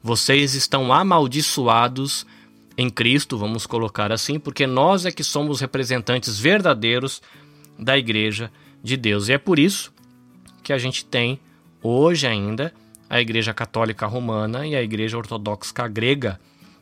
[0.02, 2.26] Vocês estão amaldiçoados
[2.76, 7.22] em Cristo, vamos colocar assim, porque nós é que somos representantes verdadeiros
[7.78, 8.50] da Igreja
[8.82, 9.28] de Deus.
[9.28, 9.92] E é por isso
[10.62, 11.40] que a gente tem
[11.82, 12.72] hoje ainda
[13.08, 16.40] a Igreja Católica Romana e a Igreja Ortodoxa Grega,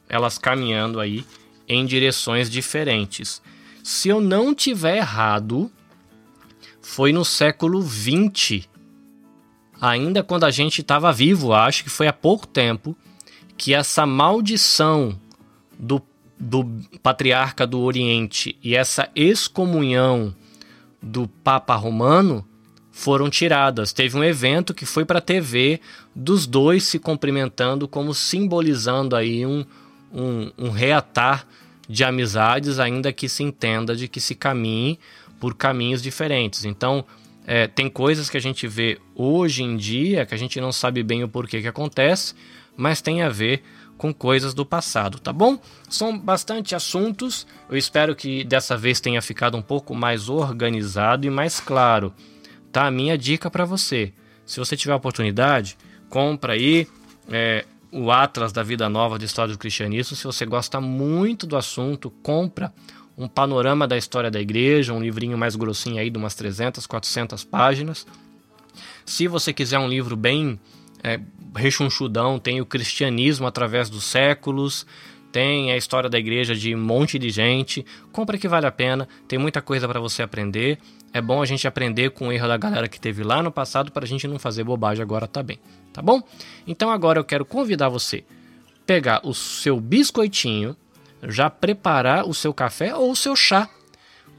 [0.08, 1.24] elas caminhando aí
[1.68, 3.42] em direções diferentes.
[3.82, 5.70] Se eu não tiver errado,
[6.80, 8.66] foi no século XX,
[9.80, 12.96] ainda quando a gente estava vivo, acho que foi há pouco tempo,
[13.56, 15.18] que essa maldição
[15.78, 16.02] do,
[16.38, 16.64] do
[17.02, 20.34] patriarca do Oriente e essa excomunhão
[21.02, 22.46] do Papa Romano
[22.90, 23.92] foram tiradas.
[23.92, 25.80] Teve um evento que foi para a TV
[26.14, 29.64] dos dois se cumprimentando, como simbolizando aí um,
[30.12, 31.46] um, um reatar
[31.88, 34.98] de amizades, ainda que se entenda de que se caminhe
[35.40, 36.64] por caminhos diferentes.
[36.64, 37.04] Então,
[37.46, 41.02] é, tem coisas que a gente vê hoje em dia que a gente não sabe
[41.02, 42.34] bem o porquê que acontece,
[42.76, 43.62] mas tem a ver
[44.04, 45.58] com coisas do passado, tá bom?
[45.88, 47.46] São bastante assuntos.
[47.70, 52.12] Eu espero que dessa vez tenha ficado um pouco mais organizado e mais claro.
[52.70, 52.86] Tá?
[52.86, 54.12] A minha dica para você.
[54.44, 55.78] Se você tiver oportunidade,
[56.10, 56.86] compra aí
[57.30, 60.14] é, o Atlas da Vida Nova de História do Cristianismo.
[60.14, 62.74] Se você gosta muito do assunto, compra
[63.16, 67.42] um panorama da história da igreja, um livrinho mais grossinho aí de umas 300, 400
[67.42, 68.06] páginas.
[69.06, 70.60] Se você quiser um livro bem
[71.02, 71.18] é,
[71.54, 74.86] rechonchudão, tem o cristianismo através dos séculos,
[75.32, 77.84] tem a história da igreja de um monte de gente.
[78.12, 80.78] Compra que vale a pena, tem muita coisa para você aprender.
[81.12, 83.90] É bom a gente aprender com o erro da galera que teve lá no passado
[83.90, 85.58] para a gente não fazer bobagem agora também,
[85.92, 86.22] tá bom?
[86.66, 88.24] Então agora eu quero convidar você
[88.86, 90.76] pegar o seu biscoitinho,
[91.22, 93.68] já preparar o seu café ou o seu chá,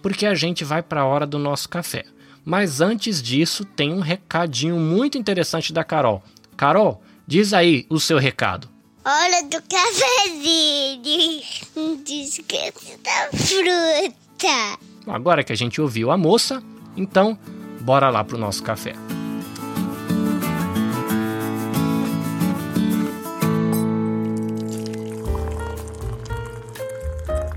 [0.01, 2.05] porque a gente vai para a hora do nosso café.
[2.43, 6.23] Mas antes disso, tem um recadinho muito interessante da Carol.
[6.55, 8.69] Carol, diz aí o seu recado.
[9.03, 11.41] Hora do cafezinho.
[11.75, 14.79] Não esquece da fruta.
[15.07, 16.63] Agora que a gente ouviu a moça,
[16.97, 17.37] então
[17.81, 18.93] bora lá pro nosso café.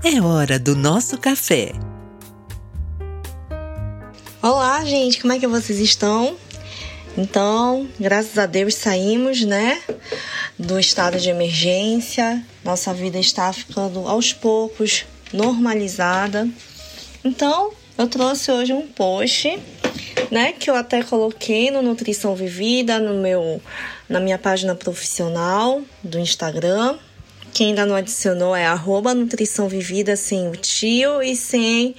[0.03, 1.73] É hora do nosso café.
[4.41, 6.37] Olá, gente, como é que vocês estão?
[7.17, 9.81] Então, graças a Deus saímos, né,
[10.57, 12.43] do estado de emergência.
[12.63, 16.47] Nossa vida está ficando aos poucos normalizada.
[17.23, 19.59] Então, eu trouxe hoje um post,
[20.31, 23.61] né, que eu até coloquei no Nutrição Vivida, no meu
[24.07, 26.97] na minha página profissional do Instagram,
[27.53, 31.95] quem ainda não adicionou é arroba Nutrição Vivida sem o tio e sem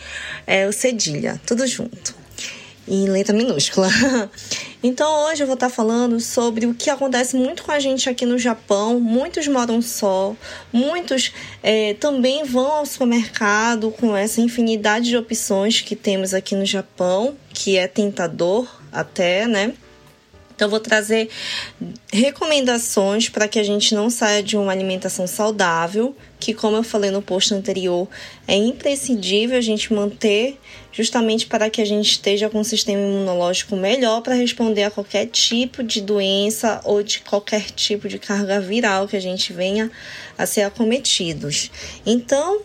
[0.47, 2.20] é, o cedilha, tudo junto.
[2.91, 3.89] Em letra minúscula.
[4.83, 8.25] Então hoje eu vou estar falando sobre o que acontece muito com a gente aqui
[8.25, 8.99] no Japão.
[8.99, 10.35] Muitos moram só,
[10.73, 16.65] muitos é, também vão ao supermercado com essa infinidade de opções que temos aqui no
[16.65, 19.75] Japão, que é tentador até, né?
[20.61, 21.31] Então, eu vou trazer
[22.13, 27.11] recomendações para que a gente não saia de uma alimentação saudável, que, como eu falei
[27.11, 28.07] no post anterior,
[28.47, 30.59] é imprescindível a gente manter,
[30.93, 35.29] justamente para que a gente esteja com um sistema imunológico melhor para responder a qualquer
[35.29, 39.91] tipo de doença ou de qualquer tipo de carga viral que a gente venha
[40.37, 41.71] a ser acometidos.
[42.05, 42.61] Então,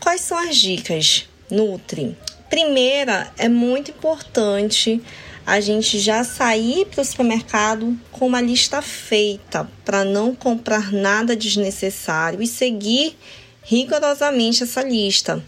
[0.00, 1.28] quais são as dicas?
[1.48, 2.16] Nutri.
[2.50, 5.00] Primeira, é muito importante
[5.46, 11.36] a gente já sair para o supermercado com uma lista feita para não comprar nada
[11.36, 13.16] desnecessário e seguir
[13.62, 15.42] rigorosamente essa lista.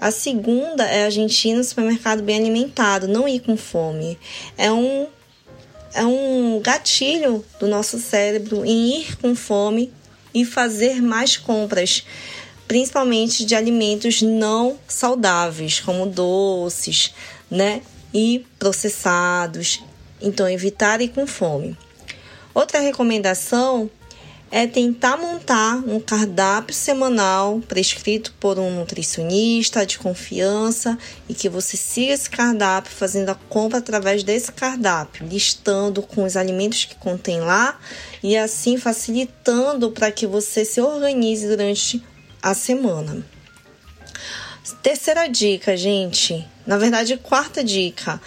[0.00, 4.18] A segunda é a gente ir no supermercado bem alimentado, não ir com fome.
[4.56, 5.06] É um,
[5.94, 9.92] é um gatilho do nosso cérebro em ir com fome
[10.34, 12.04] e fazer mais compras,
[12.66, 17.14] principalmente de alimentos não saudáveis, como doces,
[17.48, 17.82] né?
[18.12, 19.82] E processados,
[20.20, 21.76] então evitar ir com fome.
[22.54, 23.90] Outra recomendação
[24.50, 30.98] é tentar montar um cardápio semanal prescrito por um nutricionista de confiança
[31.28, 36.36] e que você siga esse cardápio fazendo a compra através desse cardápio, listando com os
[36.36, 37.78] alimentos que contém lá
[38.22, 42.02] e assim facilitando para que você se organize durante
[42.42, 43.24] a semana.
[44.82, 46.46] Terceira dica, gente.
[46.68, 48.20] Na verdade, quarta dica.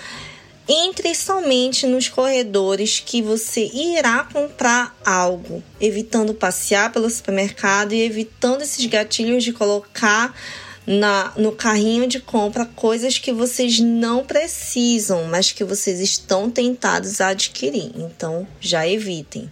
[0.68, 8.64] Entre somente nos corredores que você irá comprar algo, evitando passear pelo supermercado e evitando
[8.64, 10.36] esses gatilhos de colocar
[10.88, 17.22] na, no carrinho de compra coisas que vocês não precisam, mas que vocês estão tentados
[17.22, 17.92] a adquirir.
[17.96, 19.52] Então, já evitem.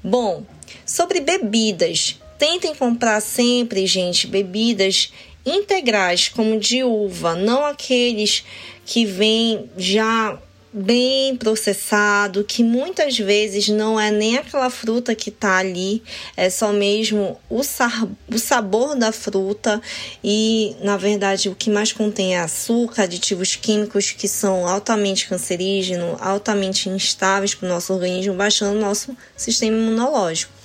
[0.00, 0.44] Bom,
[0.84, 5.10] sobre bebidas, tentem comprar sempre, gente, bebidas
[5.46, 8.44] integrais, como de uva, não aqueles
[8.84, 10.36] que vêm já
[10.78, 16.02] bem processado, que muitas vezes não é nem aquela fruta que tá ali,
[16.36, 19.80] é só mesmo o, o sabor da fruta
[20.22, 26.20] e, na verdade, o que mais contém é açúcar, aditivos químicos que são altamente cancerígenos,
[26.20, 30.55] altamente instáveis para o nosso organismo, baixando o nosso sistema imunológico.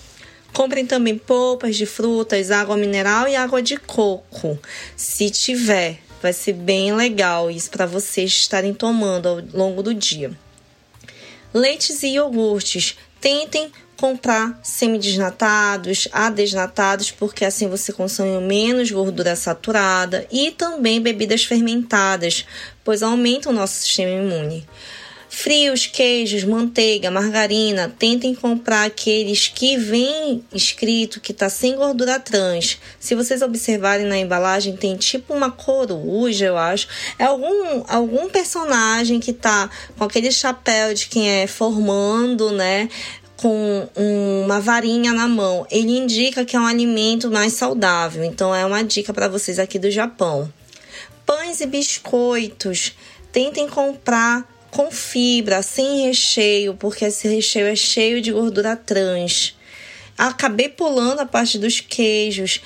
[0.53, 4.59] Comprem também polpas de frutas, água mineral e água de coco,
[4.95, 5.99] se tiver.
[6.21, 10.31] Vai ser bem legal isso para vocês estarem tomando ao longo do dia.
[11.53, 12.95] Leites e iogurtes.
[13.19, 13.71] Tentem
[14.01, 22.45] comprar semidesnatados, adesnatados, porque assim você consome menos gordura saturada e também bebidas fermentadas,
[22.83, 24.67] pois aumentam o nosso sistema imune.
[25.33, 32.77] Frios, queijos, manteiga, margarina, tentem comprar aqueles que vem escrito que está sem gordura trans.
[32.99, 36.85] Se vocês observarem na embalagem, tem tipo uma coruja, eu acho.
[37.17, 42.89] É algum, algum personagem que tá com aquele chapéu de quem é formando, né?
[43.37, 45.65] com uma varinha na mão.
[45.71, 48.23] Ele indica que é um alimento mais saudável.
[48.23, 50.51] Então é uma dica para vocês aqui do Japão.
[51.25, 52.93] Pães e biscoitos.
[53.31, 59.55] Tentem comprar com fibra, sem recheio, porque esse recheio é cheio de gordura trans.
[60.17, 62.61] Acabei pulando a parte dos queijos.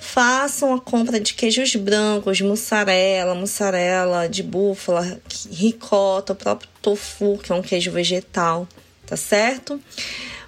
[0.00, 7.52] Façam a compra de queijos brancos, mussarela, mussarela de búfala, ricota, o próprio tofu, que
[7.52, 8.66] é um queijo vegetal,
[9.06, 9.80] tá certo?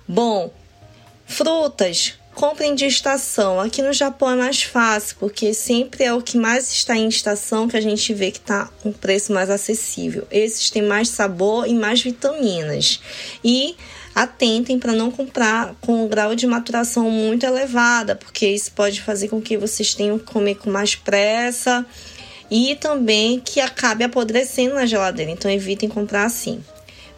[0.08, 0.52] Bom,
[1.24, 3.60] frutas, Comprem de estação.
[3.60, 7.68] Aqui no Japão é mais fácil, porque sempre é o que mais está em estação
[7.68, 10.26] que a gente vê que está um preço mais acessível.
[10.32, 13.00] Esses têm mais sabor e mais vitaminas.
[13.42, 13.76] E
[14.14, 19.28] atentem para não comprar com um grau de maturação muito elevada, porque isso pode fazer
[19.28, 21.86] com que vocês tenham que comer com mais pressa
[22.50, 25.30] e também que acabe apodrecendo na geladeira.
[25.30, 26.62] Então evitem comprar assim.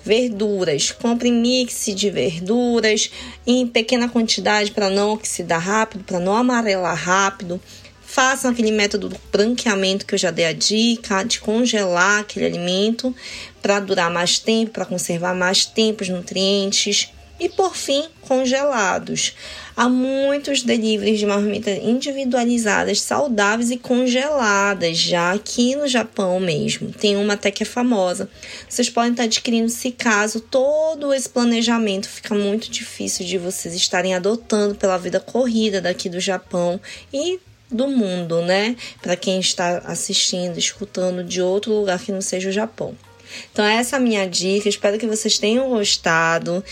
[0.06, 3.10] Verduras, compre mix de verduras
[3.44, 7.60] em pequena quantidade para não oxidar rápido, para não amarelar rápido.
[8.02, 13.12] Façam aquele método do branqueamento que eu já dei a dica, de congelar aquele alimento
[13.60, 17.08] para durar mais tempo, para conservar mais tempo os nutrientes.
[17.38, 19.34] E por fim, congelados.
[19.76, 26.90] Há muitos deliveries de marmitas individualizadas, saudáveis e congeladas, já aqui no Japão mesmo.
[26.92, 28.30] Tem uma até que é famosa.
[28.66, 34.14] Vocês podem estar adquirindo se caso todo esse planejamento fica muito difícil de vocês estarem
[34.14, 36.80] adotando pela vida corrida daqui do Japão
[37.12, 37.38] e
[37.70, 38.76] do mundo, né?
[39.02, 42.96] Para quem está assistindo, escutando de outro lugar que não seja o Japão.
[43.52, 44.68] Então, essa é a minha dica.
[44.68, 46.62] Espero que vocês tenham gostado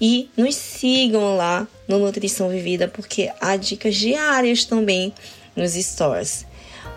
[0.00, 5.12] e nos sigam lá no Nutrição Vivida, porque há dicas diárias também
[5.56, 6.46] nos stores.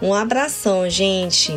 [0.02, 1.52] Um abração, gente!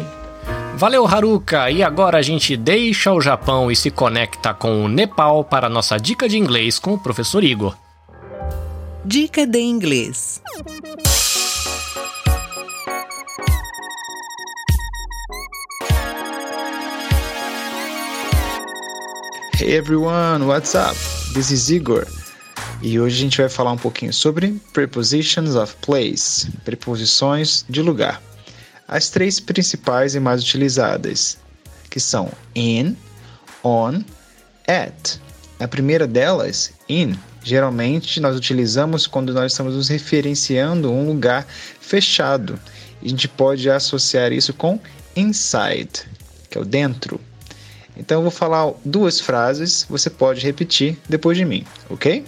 [0.77, 1.71] Valeu, Haruka!
[1.71, 5.71] E agora a gente deixa o Japão e se conecta com o Nepal para a
[5.71, 7.77] nossa dica de inglês com o professor Igor.
[9.05, 10.41] Dica de inglês.
[19.59, 20.95] Hey everyone, what's up?
[21.35, 22.07] This is Igor.
[22.81, 28.23] E hoje a gente vai falar um pouquinho sobre prepositions of place, preposições de lugar.
[28.87, 31.39] As três principais e mais utilizadas,
[31.91, 32.97] que são in,
[33.65, 34.05] on,
[34.69, 35.19] at.
[35.59, 41.45] A primeira delas, in, geralmente nós utilizamos quando nós estamos nos referenciando a um lugar
[41.81, 42.61] fechado.
[43.03, 44.79] A gente pode associar isso com
[45.17, 46.07] inside,
[46.49, 47.18] que é o dentro.
[47.99, 52.25] Então eu vou falar duas frases, você pode repetir depois de mim, ok?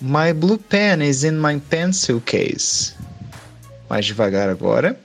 [0.00, 2.94] My blue pen is in my pencil case.
[3.90, 4.98] Mais devagar agora.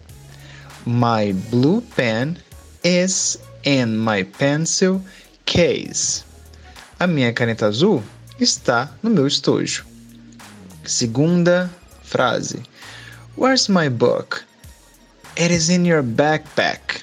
[0.85, 2.37] My blue pen
[2.83, 5.01] is in my pencil
[5.45, 6.23] case.
[6.97, 8.01] A minha caneta azul
[8.39, 9.83] está no meu estojo.
[10.85, 11.69] Segunda
[12.03, 12.63] frase.
[13.35, 14.45] Where's my book?
[15.35, 17.01] It is in your backpack.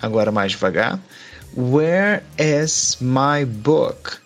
[0.00, 0.98] Agora mais devagar.
[1.58, 4.22] Where is my book?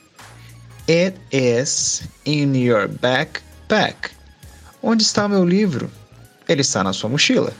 [0.86, 4.10] It is in your backpack.
[4.82, 5.90] Onde está meu livro?
[6.46, 7.54] Ele está na sua mochila.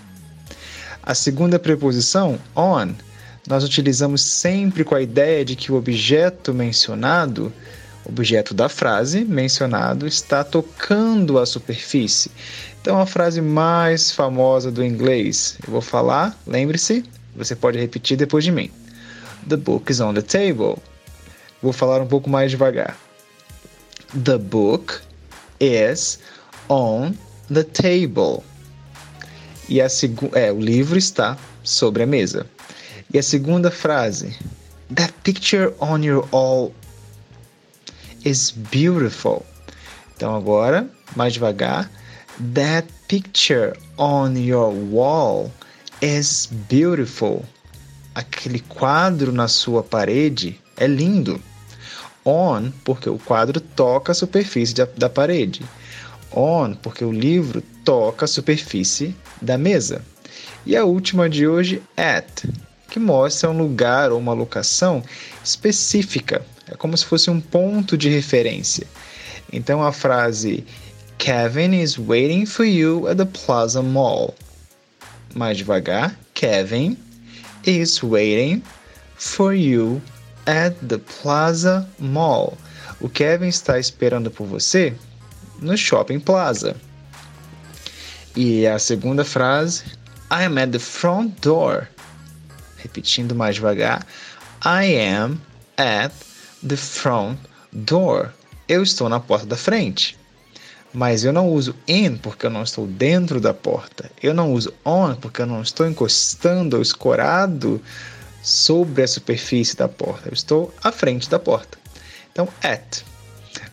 [1.03, 2.93] A segunda preposição, on,
[3.49, 7.51] nós utilizamos sempre com a ideia de que o objeto mencionado,
[8.05, 12.31] objeto da frase mencionado, está tocando a superfície.
[12.83, 17.03] Então, a frase mais famosa do inglês, eu vou falar, lembre-se,
[17.35, 18.70] você pode repetir depois de mim.
[19.47, 20.82] The book is on the table.
[21.62, 22.97] Vou falar um pouco mais devagar.
[24.14, 25.03] The book
[25.61, 26.18] is
[26.68, 27.16] on
[27.49, 28.45] the table.
[29.68, 29.86] E a
[30.34, 32.47] é, o livro está sobre a mesa.
[33.12, 34.36] E a segunda frase,
[34.95, 36.74] That picture on your wall
[38.24, 39.45] is beautiful.
[40.14, 40.86] Então agora,
[41.16, 41.90] mais devagar.
[42.55, 45.51] That picture on your wall
[46.03, 47.45] is beautiful
[48.15, 51.41] aquele quadro na sua parede é lindo.
[52.25, 55.63] On, porque o quadro toca a superfície da, da parede.
[56.31, 60.03] On, porque o livro toca a superfície da mesa.
[60.65, 62.49] E a última de hoje, at,
[62.89, 65.03] que mostra um lugar ou uma locação
[65.43, 66.45] específica.
[66.69, 68.87] É como se fosse um ponto de referência.
[69.53, 70.65] Então a frase
[71.19, 74.35] Kevin is waiting for you at the Plaza Mall.
[75.35, 76.17] Mais devagar.
[76.35, 76.97] Kevin
[77.65, 78.63] is waiting
[79.17, 80.01] for you
[80.47, 82.57] at the Plaza Mall.
[83.01, 84.95] O Kevin está esperando por você
[85.61, 86.77] no Shopping Plaza.
[88.35, 89.85] E a segunda frase,
[90.31, 91.89] I am at the front door.
[92.79, 94.07] Repetindo mais devagar,
[94.65, 95.41] I am
[95.77, 96.13] at
[96.67, 97.39] the front
[97.73, 98.33] door.
[98.69, 100.19] Eu estou na porta da frente.
[100.93, 104.11] Mas eu não uso in porque eu não estou dentro da porta.
[104.22, 107.80] Eu não uso on porque eu não estou encostando ou escorado
[108.43, 110.28] sobre a superfície da porta.
[110.28, 111.78] Eu estou à frente da porta.
[112.30, 113.03] Então, at.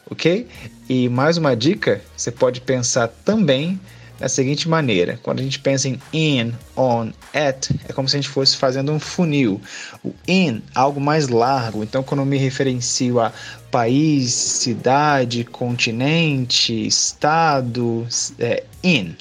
[0.10, 0.48] Ok?
[0.88, 3.80] E mais uma dica: você pode pensar também
[4.20, 8.22] da seguinte maneira: quando a gente pensa em in, on, at, é como se a
[8.22, 9.62] gente fosse fazendo um funil.
[10.04, 11.84] O in, algo mais largo.
[11.84, 13.32] Então, quando eu me referencio a
[13.72, 18.08] país, cidade, continente, estado,
[18.38, 19.16] é in.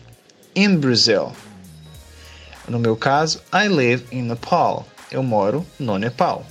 [0.54, 1.32] In Brazil.
[2.68, 4.86] No meu caso, I live in Nepal.
[5.10, 6.44] Eu moro no Nepal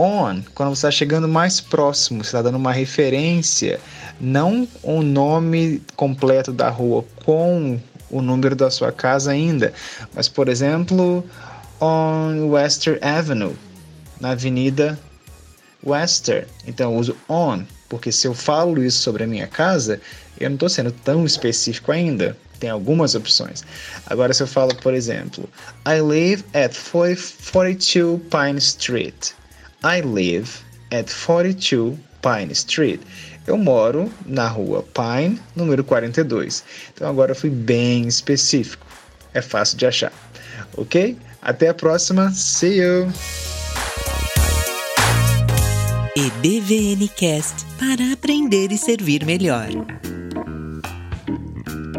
[0.00, 3.78] on, quando você está chegando mais próximo, você está dando uma referência,
[4.20, 9.72] não o nome completo da rua com o número da sua casa ainda,
[10.14, 11.24] mas por exemplo,
[11.80, 13.56] on Western Avenue,
[14.20, 14.98] na Avenida
[15.84, 16.46] Western.
[16.66, 20.00] Então eu uso on, porque se eu falo isso sobre a minha casa,
[20.38, 22.36] eu não estou sendo tão específico ainda.
[22.58, 23.64] Tem algumas opções.
[24.06, 25.48] Agora, se eu falo, por exemplo,
[25.86, 29.30] I live at 40, 42 Pine Street.
[29.82, 30.50] I live
[30.92, 33.00] at 42 Pine Street.
[33.50, 36.62] Eu moro na rua Pine, número 42.
[36.94, 38.86] Então agora eu fui bem específico.
[39.34, 40.12] É fácil de achar.
[40.76, 41.18] Ok?
[41.42, 42.30] Até a próxima.
[42.30, 43.12] See you!
[46.16, 49.66] EBVNcast para aprender e servir melhor.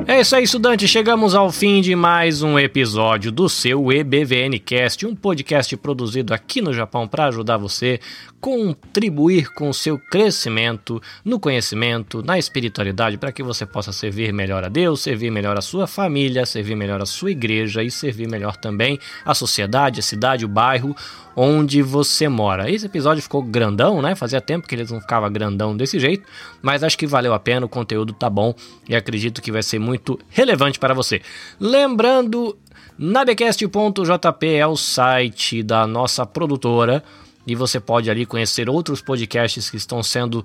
[0.08, 0.88] É isso aí, estudante.
[0.88, 6.74] Chegamos ao fim de mais um episódio do seu EBVNcast, um podcast produzido aqui no
[6.74, 8.00] Japão para ajudar você
[8.40, 14.64] contribuir com o seu crescimento no conhecimento, na espiritualidade, para que você possa servir melhor
[14.64, 18.58] a Deus, servir melhor a sua família, servir melhor a sua igreja e servir melhor
[18.58, 20.96] também a sociedade, a cidade, o bairro
[21.36, 22.70] onde você mora.
[22.70, 24.16] Esse episódio ficou grandão, né?
[24.16, 26.28] Fazia tempo que eles não ficava grandão desse jeito,
[26.62, 28.54] mas acho que valeu a pena, o conteúdo tá bom
[28.90, 29.91] e acredito que vai ser muito
[30.30, 31.22] relevante para você.
[31.60, 32.58] Lembrando,
[32.98, 37.04] nabecast.jp é o site da nossa produtora
[37.46, 40.44] e você pode ali conhecer outros podcasts que estão sendo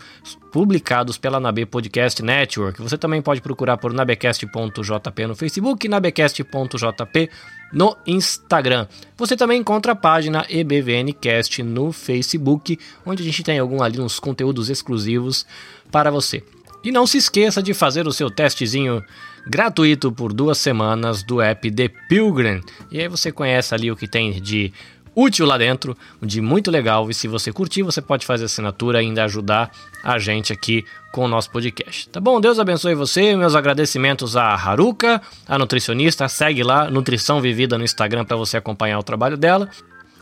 [0.51, 2.81] publicados pela Nabe Podcast Network.
[2.81, 7.31] Você também pode procurar por nabecast.jp no Facebook e nabecast.jp
[7.73, 8.87] no Instagram.
[9.17, 14.19] Você também encontra a página EBVNcast no Facebook, onde a gente tem algum ali uns
[14.19, 15.47] conteúdos exclusivos
[15.91, 16.43] para você.
[16.87, 19.03] E não se esqueça de fazer o seu testezinho
[19.45, 22.61] gratuito por duas semanas do app The Pilgrim.
[22.93, 24.73] E aí você conhece ali o que tem de
[25.13, 27.11] útil lá dentro, de muito legal.
[27.11, 29.69] E se você curtir, você pode fazer assinatura e ainda ajudar
[30.01, 32.09] a gente aqui com o nosso podcast.
[32.09, 32.41] Tá bom?
[32.41, 33.35] Deus abençoe você.
[33.35, 36.29] Meus agradecimentos a Haruka, a nutricionista.
[36.29, 39.69] Segue lá, Nutrição Vivida no Instagram para você acompanhar o trabalho dela.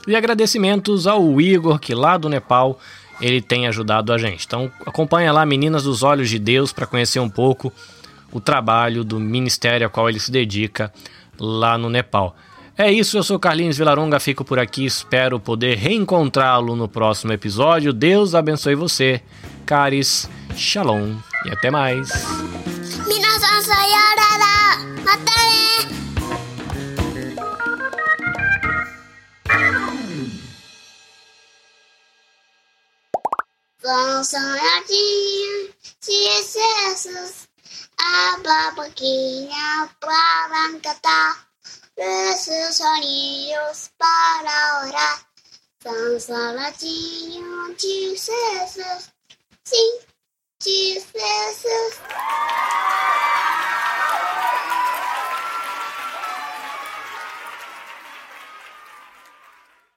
[0.07, 2.81] E agradecimentos ao Igor, que lá do Nepal
[3.21, 4.45] ele tem ajudado a gente.
[4.47, 7.73] Então acompanha lá Meninas dos Olhos de Deus para conhecer um pouco
[8.33, 10.93] o trabalho do ministério a qual ele se dedica
[11.39, 12.37] lá no Nepal.
[12.77, 17.93] É isso, eu sou Carlinhos Vilaronga, fico por aqui, espero poder reencontrá-lo no próximo episódio.
[17.93, 19.23] Deus abençoe você,
[19.65, 21.15] Caris, Shalom
[21.47, 22.11] e até mais.
[33.85, 37.47] Vão sonhadinhos de excessos,
[37.99, 41.47] a baboquinha para cantar,
[41.95, 45.27] esses sonhos para orar.
[45.83, 49.11] São sonhadinhos de excessos,
[49.65, 49.99] sim,
[50.63, 52.01] de excessos.